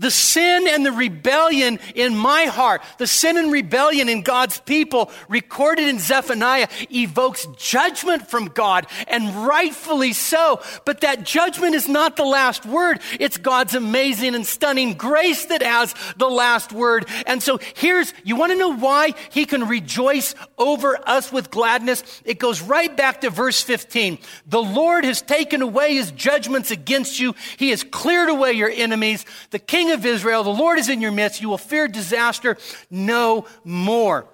[0.00, 5.10] The sin and the rebellion in my heart, the sin and rebellion in God's people
[5.28, 10.62] recorded in Zephaniah evokes judgment from God and rightfully so.
[10.86, 13.00] But that judgment is not the last word.
[13.20, 17.06] It's God's amazing and stunning grace that has the last word.
[17.26, 22.22] And so here's, you want to know why he can rejoice over us with gladness?
[22.24, 24.18] It goes right back to verse 15.
[24.46, 27.34] The Lord has taken away his judgments against you.
[27.58, 29.26] He has cleared away your enemies.
[29.50, 31.40] The king of Israel, the Lord is in your midst.
[31.40, 32.56] You will fear disaster
[32.90, 34.26] no more.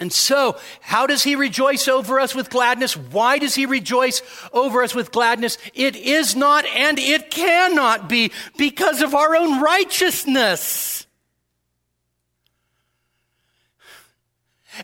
[0.00, 2.96] And so, how does he rejoice over us with gladness?
[2.96, 5.58] Why does he rejoice over us with gladness?
[5.74, 10.99] It is not and it cannot be because of our own righteousness.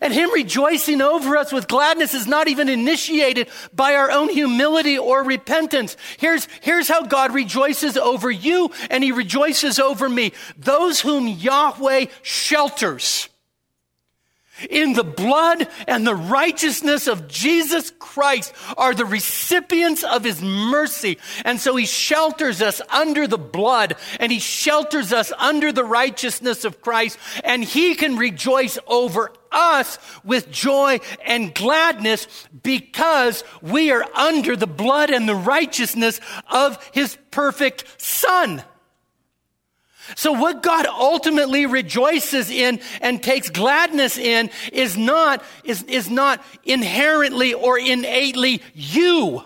[0.01, 4.97] And him rejoicing over us with gladness is not even initiated by our own humility
[4.97, 5.97] or repentance.
[6.17, 10.33] Here's, here's how God rejoices over you and he rejoices over me.
[10.57, 13.29] Those whom Yahweh shelters
[14.69, 21.17] in the blood and the righteousness of Jesus Christ are the recipients of his mercy.
[21.45, 26.65] And so he shelters us under the blood and he shelters us under the righteousness
[26.65, 32.27] of Christ and he can rejoice over us with joy and gladness
[32.63, 36.19] because we are under the blood and the righteousness
[36.49, 38.63] of his perfect son.
[40.15, 46.43] So what God ultimately rejoices in and takes gladness in is not, is, is not
[46.63, 49.43] inherently or innately you.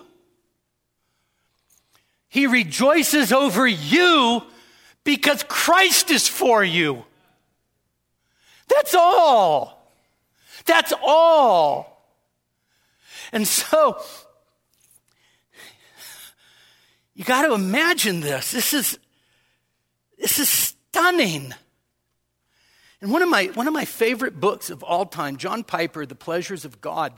[2.28, 4.42] He rejoices over you
[5.04, 7.04] because Christ is for you.
[8.68, 9.81] That's all.
[10.64, 12.14] That's all.
[13.32, 14.00] And so,
[17.14, 18.52] you got to imagine this.
[18.52, 18.98] This is,
[20.18, 21.54] this is stunning.
[23.00, 26.14] And one of my, one of my favorite books of all time, John Piper, The
[26.14, 27.12] Pleasures of God,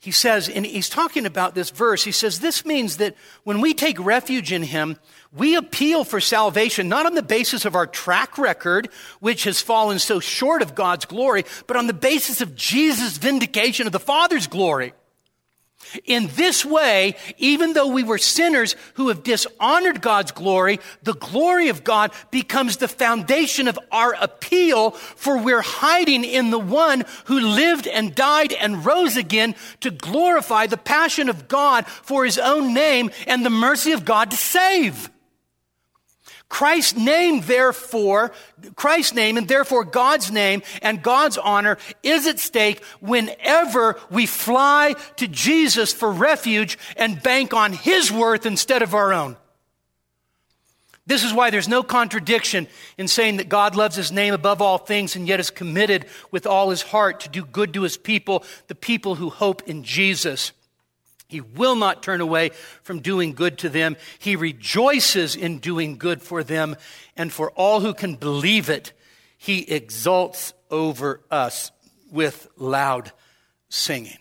[0.00, 3.74] he says, and he's talking about this verse, he says, this means that when we
[3.74, 4.96] take refuge in him,
[5.30, 8.88] we appeal for salvation not on the basis of our track record,
[9.20, 13.86] which has fallen so short of God's glory, but on the basis of Jesus' vindication
[13.86, 14.94] of the Father's glory.
[16.04, 21.68] In this way, even though we were sinners who have dishonored God's glory, the glory
[21.68, 27.40] of God becomes the foundation of our appeal, for we're hiding in the one who
[27.40, 32.74] lived and died and rose again to glorify the passion of God for his own
[32.74, 35.10] name and the mercy of God to save.
[36.50, 38.32] Christ's name, therefore,
[38.74, 44.96] Christ's name and therefore God's name and God's honor is at stake whenever we fly
[45.16, 49.36] to Jesus for refuge and bank on His worth instead of our own.
[51.06, 52.66] This is why there's no contradiction
[52.98, 56.46] in saying that God loves His name above all things and yet is committed with
[56.46, 60.50] all His heart to do good to His people, the people who hope in Jesus.
[61.30, 62.50] He will not turn away
[62.82, 63.96] from doing good to them.
[64.18, 66.74] He rejoices in doing good for them.
[67.16, 68.92] And for all who can believe it,
[69.38, 71.70] he exults over us
[72.10, 73.12] with loud
[73.68, 74.18] singing.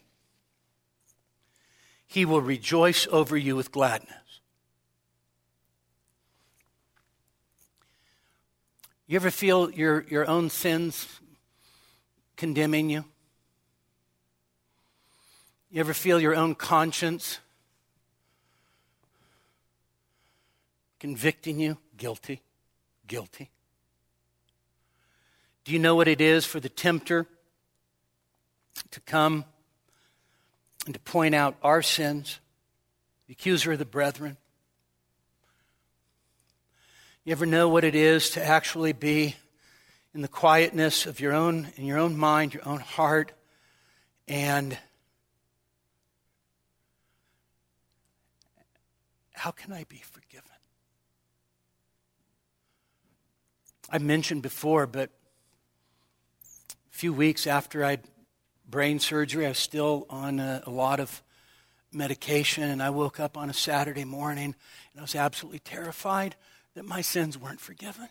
[2.06, 4.14] He will rejoice over you with gladness.
[9.08, 11.08] You ever feel your, your own sins
[12.38, 13.06] condemning you?
[15.72, 17.40] You ever feel your own conscience
[21.00, 21.78] convicting you?
[21.96, 22.42] Guilty,
[23.06, 23.52] guilty.
[25.66, 27.28] Do you know what it is for the tempter
[28.90, 29.46] to come
[30.86, 32.40] and to point out our sins,
[33.28, 34.38] the accuser of the brethren?
[37.26, 39.36] You ever know what it is to actually be
[40.16, 43.34] in the quietness of your own in your own mind, your own heart,
[44.28, 44.76] and
[49.40, 50.52] How can I be forgiven?
[53.90, 55.12] I mentioned before, but
[56.74, 58.00] a few weeks after I
[58.70, 61.24] brain surgery, I was still on a, a lot of
[61.94, 64.56] medication, and I woke up on a Saturday morning
[64.92, 66.36] and I was absolutely terrified
[66.74, 68.10] that my sins weren't forgiven.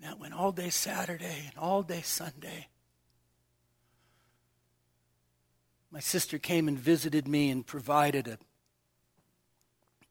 [0.00, 2.66] That went all day Saturday and all day Sunday.
[5.92, 8.38] My sister came and visited me and provided a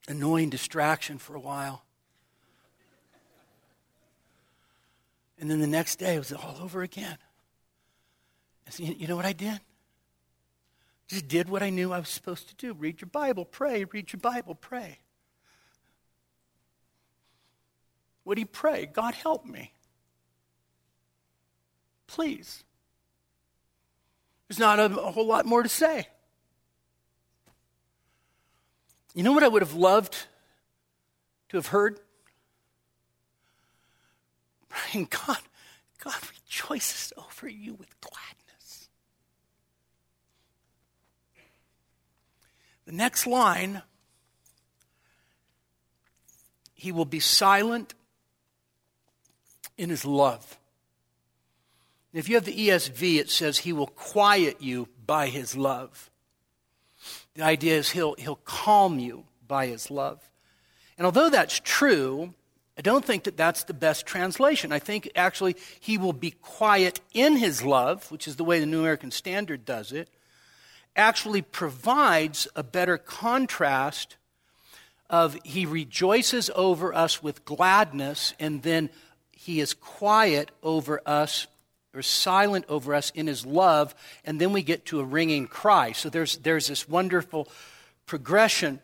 [0.08, 1.84] annoying distraction for a while.
[5.38, 7.18] And then the next day, it was all over again.
[8.68, 9.60] Said, you know what I did?
[11.08, 14.12] Just did what I knew I was supposed to do read your Bible, pray, read
[14.12, 14.98] your Bible, pray.
[18.24, 18.86] What do you pray?
[18.86, 19.72] God help me.
[22.06, 22.64] Please.
[24.52, 26.06] There's not a, a whole lot more to say.
[29.14, 30.26] You know what I would have loved
[31.48, 31.98] to have heard?
[34.68, 35.38] Praying, God,
[36.04, 38.90] God rejoices over you with gladness.
[42.84, 43.80] The next line,
[46.74, 47.94] he will be silent
[49.78, 50.58] in his love.
[52.12, 56.10] If you have the ESV, it says he will quiet you by his love.
[57.34, 60.20] The idea is he'll, he'll calm you by his love.
[60.98, 62.34] And although that's true,
[62.76, 64.72] I don't think that that's the best translation.
[64.72, 68.66] I think actually he will be quiet in his love, which is the way the
[68.66, 70.08] New American Standard does it,
[70.94, 74.16] actually provides a better contrast
[75.08, 78.90] of he rejoices over us with gladness and then
[79.30, 81.46] he is quiet over us
[81.94, 85.92] or silent over us in his love, and then we get to a ringing cry.
[85.92, 87.48] So there's, there's this wonderful
[88.06, 88.80] progression.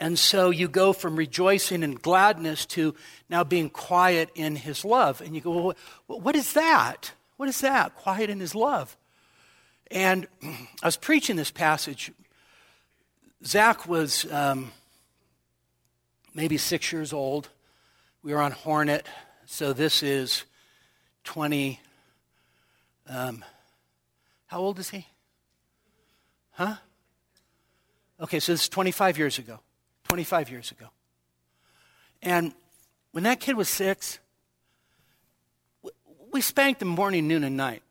[0.00, 2.94] And so you go from rejoicing and gladness to
[3.28, 5.20] now being quiet in his love.
[5.20, 5.74] And you go,
[6.06, 7.12] well, what is that?
[7.36, 7.96] What is that?
[7.96, 8.96] Quiet in his love.
[9.90, 12.12] And I was preaching this passage.
[13.44, 14.72] Zach was um,
[16.34, 17.48] maybe six years old.
[18.22, 19.06] We were on Hornet.
[19.46, 20.44] So this is
[21.24, 21.80] 20.
[23.08, 23.44] Um,
[24.46, 25.06] how old is he?
[26.52, 26.76] Huh?
[28.20, 29.60] Okay, so this is 25 years ago.
[30.04, 30.86] 25 years ago.
[32.22, 32.52] And
[33.12, 34.18] when that kid was six,
[36.32, 37.82] we spanked him morning, noon, and night.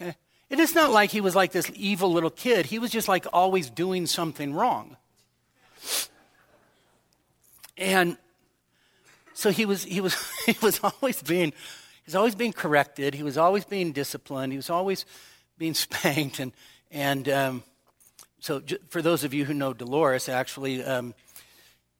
[0.00, 0.16] Okay?
[0.48, 2.66] It is not like he was like this evil little kid.
[2.66, 4.96] He was just like always doing something wrong.
[7.76, 8.16] And
[9.40, 10.14] so he was, he was,
[10.46, 13.14] he was always being, he was always being corrected.
[13.14, 14.52] He was always being disciplined.
[14.52, 15.06] He was always
[15.56, 16.40] being spanked.
[16.40, 16.52] And,
[16.90, 17.62] and um,
[18.40, 18.60] so
[18.90, 21.14] for those of you who know Dolores, actually, um,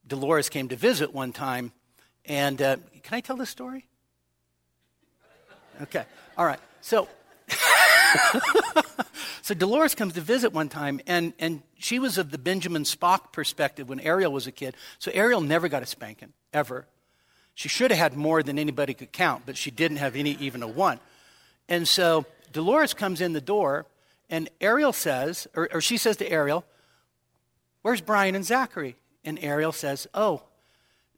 [0.06, 1.72] Dolores came to visit one time.
[2.26, 3.86] And uh, can I tell this story?
[5.80, 6.04] Okay.
[6.36, 6.60] All right.
[6.82, 7.08] So,
[9.40, 13.32] so Dolores comes to visit one time, and, and she was of the Benjamin Spock
[13.32, 14.74] perspective when Ariel was a kid.
[14.98, 16.86] So Ariel never got a spanking, ever.
[17.54, 20.62] She should have had more than anybody could count, but she didn't have any, even
[20.62, 20.98] a one.
[21.68, 23.86] And so Dolores comes in the door,
[24.28, 26.64] and Ariel says, or, or she says to Ariel,
[27.82, 28.96] Where's Brian and Zachary?
[29.24, 30.42] And Ariel says, Oh,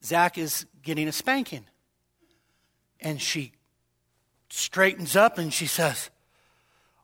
[0.04, 1.64] Zach is getting a spanking.
[3.00, 3.52] And she
[4.48, 6.10] straightens up and she says,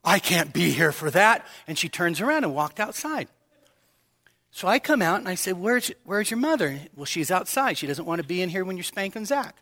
[0.05, 1.47] I can't be here for that.
[1.67, 3.29] And she turns around and walked outside.
[4.51, 6.81] So I come out and I said, where's, where's your mother?
[6.97, 7.79] Well, she's outside.
[7.79, 9.57] She doesn't want to be in here when you're spanking Zach.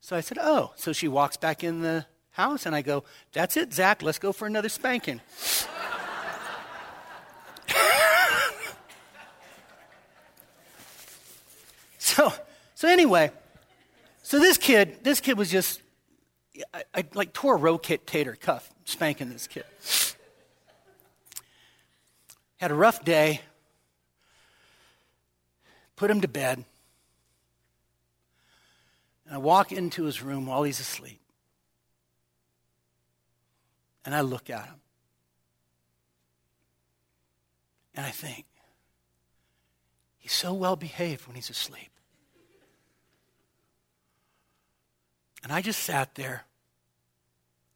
[0.00, 0.72] So I said, Oh.
[0.76, 4.02] So she walks back in the house and I go, That's it, Zach.
[4.02, 5.20] Let's go for another spanking.
[11.98, 12.32] so,
[12.74, 13.32] so anyway,
[14.22, 15.82] so this kid, this kid was just,
[16.72, 19.64] I, I like tore a rotator cuff spanking this kid.
[22.58, 23.40] Had a rough day
[25.96, 26.64] put him to bed.
[29.24, 31.20] And I walk into his room while he's asleep.
[34.04, 34.80] And I look at him.
[37.94, 38.44] And I think,
[40.18, 41.90] he's so well behaved when he's asleep.
[45.42, 46.44] And I just sat there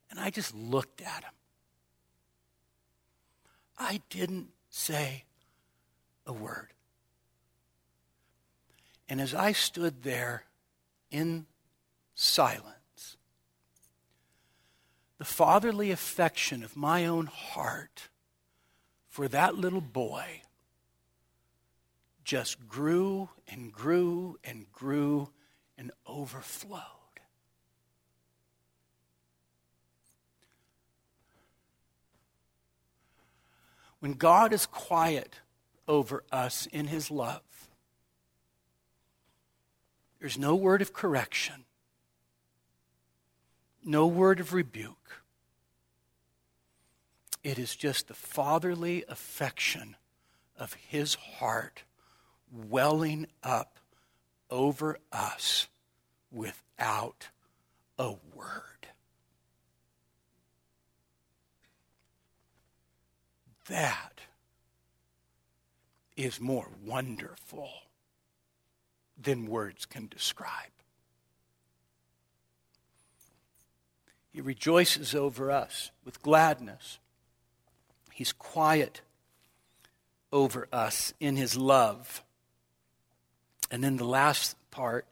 [0.09, 1.31] and I just looked at him.
[3.79, 5.23] I didn't say
[6.27, 6.67] a word.
[9.11, 10.45] And as I stood there
[11.11, 11.45] in
[12.15, 13.17] silence,
[15.17, 18.07] the fatherly affection of my own heart
[19.09, 20.43] for that little boy
[22.23, 25.27] just grew and grew and grew
[25.77, 26.79] and overflowed.
[33.99, 35.41] When God is quiet
[35.85, 37.41] over us in his love,
[40.21, 41.65] there's no word of correction,
[43.83, 45.23] no word of rebuke.
[47.43, 49.97] It is just the fatherly affection
[50.57, 51.83] of his heart
[52.49, 53.79] welling up
[54.49, 55.67] over us
[56.31, 57.27] without
[57.97, 58.71] a word.
[63.71, 64.21] that
[66.17, 67.69] is more wonderful
[69.23, 70.71] than words can describe.
[74.31, 76.99] He rejoices over us with gladness.
[78.13, 79.01] He's quiet
[80.31, 82.23] over us in his love.
[83.69, 85.05] And then the last part,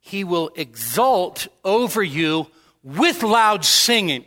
[0.00, 2.48] he will exult over you
[2.82, 4.24] with loud singing.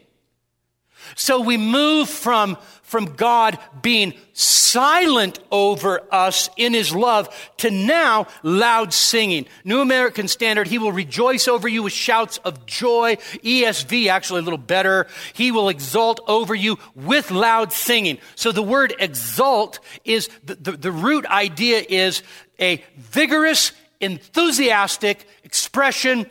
[1.16, 8.28] So we move from, from God being silent over us in his love to now
[8.42, 9.46] loud singing.
[9.64, 13.16] New American Standard, he will rejoice over you with shouts of joy.
[13.44, 15.08] ESV, actually a little better.
[15.34, 18.18] He will exult over you with loud singing.
[18.36, 22.24] So the word exult is, the, the, the root idea is
[22.60, 26.26] a vigorous, enthusiastic expression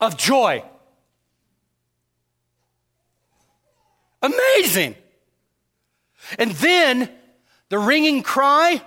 [0.00, 0.64] of joy.
[4.22, 4.94] Amazing.
[6.38, 7.10] And then
[7.68, 8.80] the ringing cry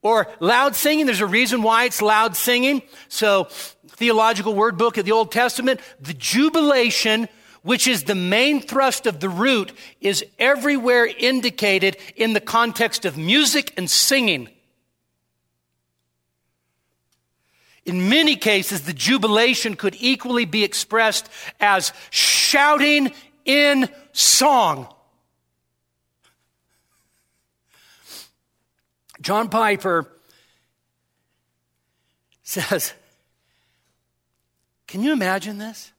[0.00, 2.82] or loud singing, there's a reason why it's loud singing.
[3.08, 3.44] So,
[3.88, 7.28] theological word book of the Old Testament, the jubilation,
[7.62, 13.16] which is the main thrust of the root, is everywhere indicated in the context of
[13.16, 14.48] music and singing.
[17.84, 21.28] In many cases, the jubilation could equally be expressed
[21.60, 23.12] as shouting
[23.44, 24.88] in song.
[29.20, 30.08] John Piper
[32.42, 32.92] says,
[34.86, 35.92] Can you imagine this?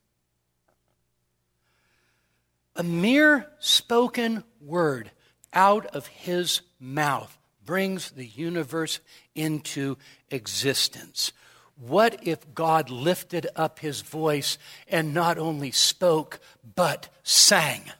[2.75, 5.11] A mere spoken word
[5.53, 8.99] out of his mouth brings the universe
[9.35, 9.97] into
[10.31, 11.31] existence.
[11.75, 14.57] What if God lifted up his voice
[14.87, 16.39] and not only spoke,
[16.75, 17.91] but sang?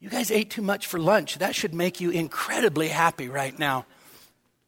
[0.00, 1.38] You guys ate too much for lunch.
[1.38, 3.86] That should make you incredibly happy right now.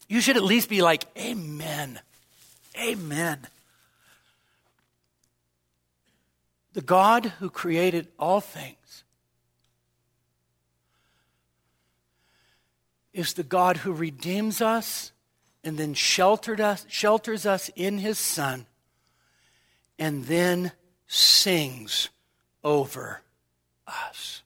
[0.09, 2.01] You should at least be like, Amen.
[2.81, 3.47] Amen.
[6.73, 9.05] The God who created all things
[13.13, 15.13] is the God who redeems us
[15.65, 18.67] and then sheltered us, shelters us in his Son
[19.99, 20.73] and then
[21.09, 22.11] sings
[22.63, 23.21] over
[23.87, 24.43] us.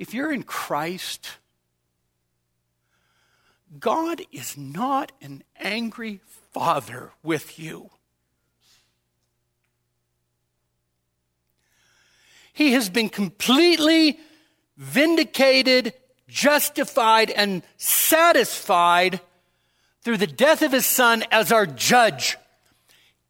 [0.00, 1.28] If you're in Christ,
[3.78, 6.22] God is not an angry
[6.52, 7.90] father with you.
[12.54, 14.18] He has been completely
[14.78, 15.92] vindicated,
[16.26, 19.20] justified, and satisfied
[20.00, 22.38] through the death of his son as our judge.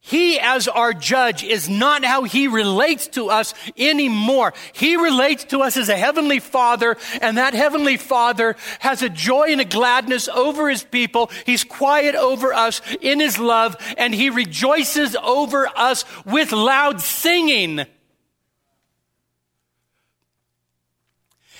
[0.03, 4.51] He, as our judge, is not how he relates to us anymore.
[4.73, 9.51] He relates to us as a heavenly father, and that heavenly father has a joy
[9.51, 11.29] and a gladness over his people.
[11.45, 17.85] He's quiet over us in his love, and he rejoices over us with loud singing.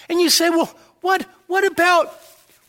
[0.10, 2.21] And you say, well, what, what about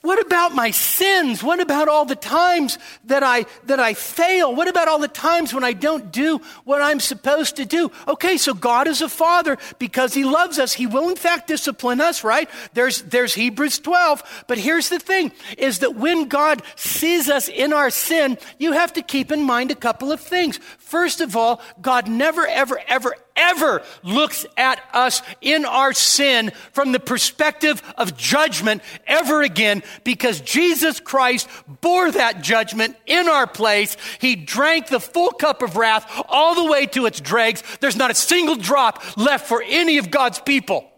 [0.03, 1.41] what about my sins?
[1.41, 4.53] What about all the times that I, that I fail?
[4.53, 7.89] What about all the times when I don't do what I'm supposed to do?
[8.05, 10.73] Okay, so God is a father because he loves us.
[10.73, 12.49] He will in fact discipline us, right?
[12.73, 14.43] There's, there's Hebrews 12.
[14.47, 18.91] But here's the thing is that when God sees us in our sin, you have
[18.93, 20.59] to keep in mind a couple of things.
[20.79, 26.91] First of all, God never, ever, ever, ever looks at us in our sin from
[26.91, 31.47] the perspective of judgment ever again because Jesus Christ
[31.81, 33.97] bore that judgment in our place.
[34.19, 37.63] He drank the full cup of wrath all the way to its dregs.
[37.79, 40.89] There's not a single drop left for any of God's people.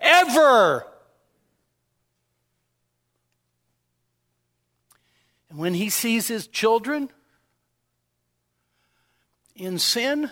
[0.00, 0.86] Ever.
[5.50, 7.10] And when he sees his children
[9.54, 10.30] in sin,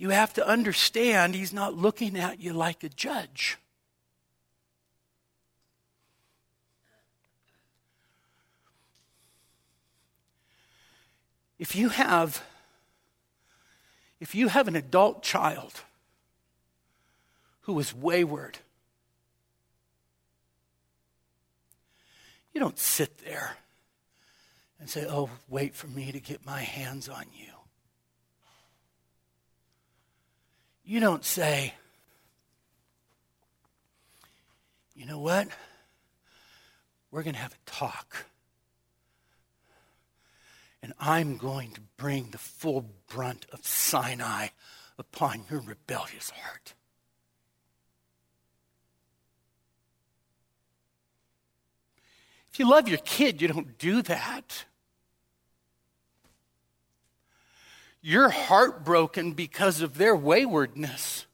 [0.00, 3.58] you have to understand he's not looking at you like a judge.
[11.58, 12.42] If you have
[14.20, 15.82] if you have an adult child
[17.62, 18.56] who is wayward,
[22.54, 23.58] you don't sit there
[24.78, 27.59] and say, "Oh, wait for me to get my hands on you."
[30.90, 31.74] You don't say,
[34.92, 35.46] you know what?
[37.12, 38.26] We're going to have a talk.
[40.82, 44.48] And I'm going to bring the full brunt of Sinai
[44.98, 46.74] upon your rebellious heart.
[52.52, 54.64] If you love your kid, you don't do that.
[58.02, 61.26] You're heartbroken because of their waywardness.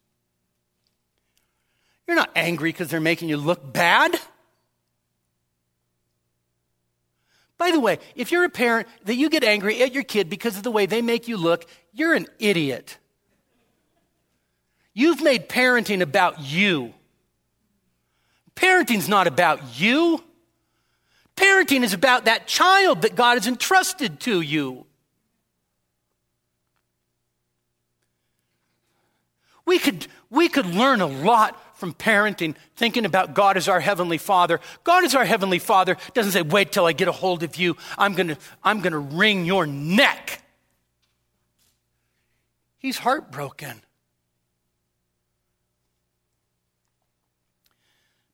[2.06, 4.18] You're not angry because they're making you look bad.
[7.58, 10.56] By the way, if you're a parent that you get angry at your kid because
[10.56, 12.98] of the way they make you look, you're an idiot.
[14.92, 16.94] You've made parenting about you.
[18.54, 20.22] Parenting's not about you.
[21.36, 24.86] Parenting is about that child that God has entrusted to you.
[29.66, 34.16] We could, we could learn a lot from parenting, thinking about God as our Heavenly
[34.16, 34.60] Father.
[34.84, 37.76] God as our Heavenly Father doesn't say, wait till I get a hold of you.
[37.98, 40.42] I'm going I'm to wring your neck.
[42.78, 43.82] He's heartbroken.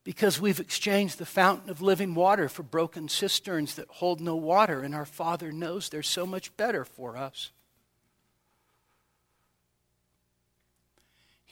[0.04, 4.82] Because we've exchanged the fountain of living water for broken cisterns that hold no water,
[4.82, 7.52] and our Father knows there's so much better for us.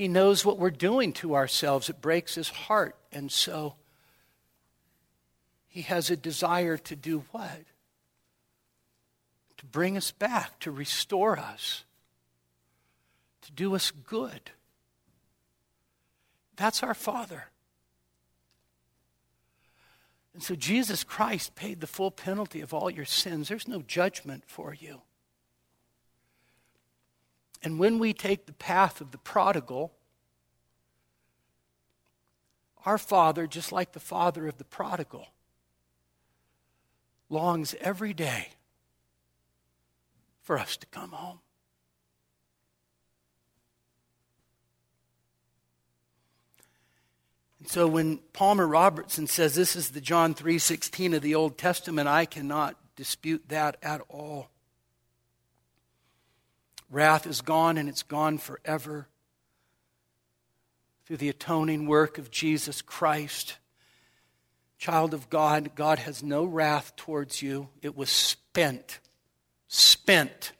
[0.01, 1.91] He knows what we're doing to ourselves.
[1.91, 2.97] It breaks his heart.
[3.13, 3.75] And so
[5.69, 7.67] he has a desire to do what?
[9.59, 11.85] To bring us back, to restore us,
[13.43, 14.53] to do us good.
[16.57, 17.49] That's our Father.
[20.33, 23.51] And so Jesus Christ paid the full penalty of all your sins.
[23.51, 25.03] There's no judgment for you.
[27.63, 29.93] And when we take the path of the prodigal,
[32.87, 35.29] our Father, just like the Father of the prodigal,
[37.29, 38.49] longs every day
[40.43, 41.41] for us to come home.
[47.61, 52.09] And so when Palmer Robertson says this is the John 3:16 of the Old Testament,
[52.09, 54.49] I cannot dispute that at all.
[56.91, 59.07] Wrath is gone and it's gone forever
[61.07, 63.59] through the atoning work of Jesus Christ.
[64.79, 67.69] Child of God, God has no wrath towards you.
[67.83, 68.99] It was spent.
[69.69, 70.53] Spent.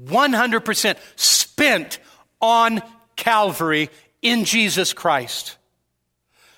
[0.00, 1.98] 100% spent
[2.40, 2.82] on
[3.16, 3.88] Calvary
[4.22, 5.56] in Jesus Christ.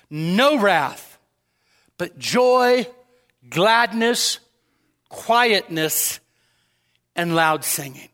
[0.09, 1.19] No wrath,
[1.97, 2.87] but joy,
[3.49, 4.39] gladness,
[5.07, 6.19] quietness,
[7.15, 8.09] and loud singing.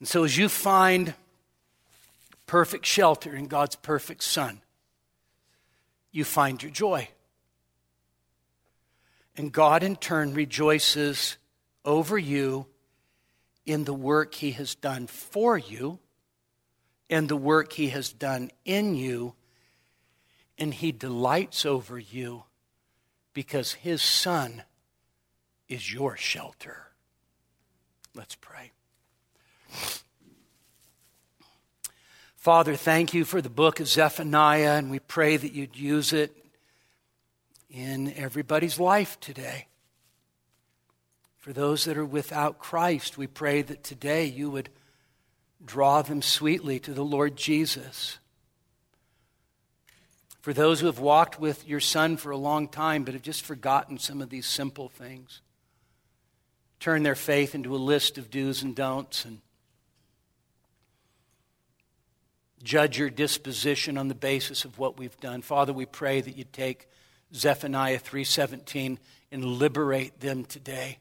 [0.00, 1.14] And so, as you find
[2.46, 4.60] perfect shelter in God's perfect Son,
[6.10, 7.08] you find your joy.
[9.36, 11.36] And God, in turn, rejoices
[11.84, 12.66] over you
[13.64, 15.98] in the work He has done for you
[17.08, 19.34] and the work He has done in you.
[20.58, 22.44] And He delights over you
[23.32, 24.62] because His Son
[25.68, 26.88] is your shelter.
[28.14, 28.72] Let's pray.
[32.36, 36.34] Father, thank you for the book of Zephaniah, and we pray that you'd use it
[37.68, 39.66] in everybody's life today.
[41.36, 44.70] For those that are without Christ, we pray that today you would
[45.64, 48.18] draw them sweetly to the Lord Jesus.
[50.40, 53.44] For those who have walked with your Son for a long time but have just
[53.44, 55.42] forgotten some of these simple things,
[56.78, 59.40] turn their faith into a list of do's and don'ts and
[62.62, 65.42] judge your disposition on the basis of what we've done.
[65.42, 66.88] Father, we pray that you take
[67.34, 68.98] Zephaniah 3:17
[69.30, 70.98] and liberate them today.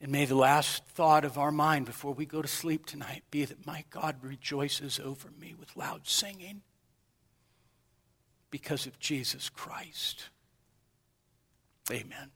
[0.00, 3.44] And may the last thought of our mind before we go to sleep tonight be
[3.44, 6.62] that my God rejoices over me with loud singing
[8.50, 10.28] because of Jesus Christ.
[11.90, 12.35] Amen.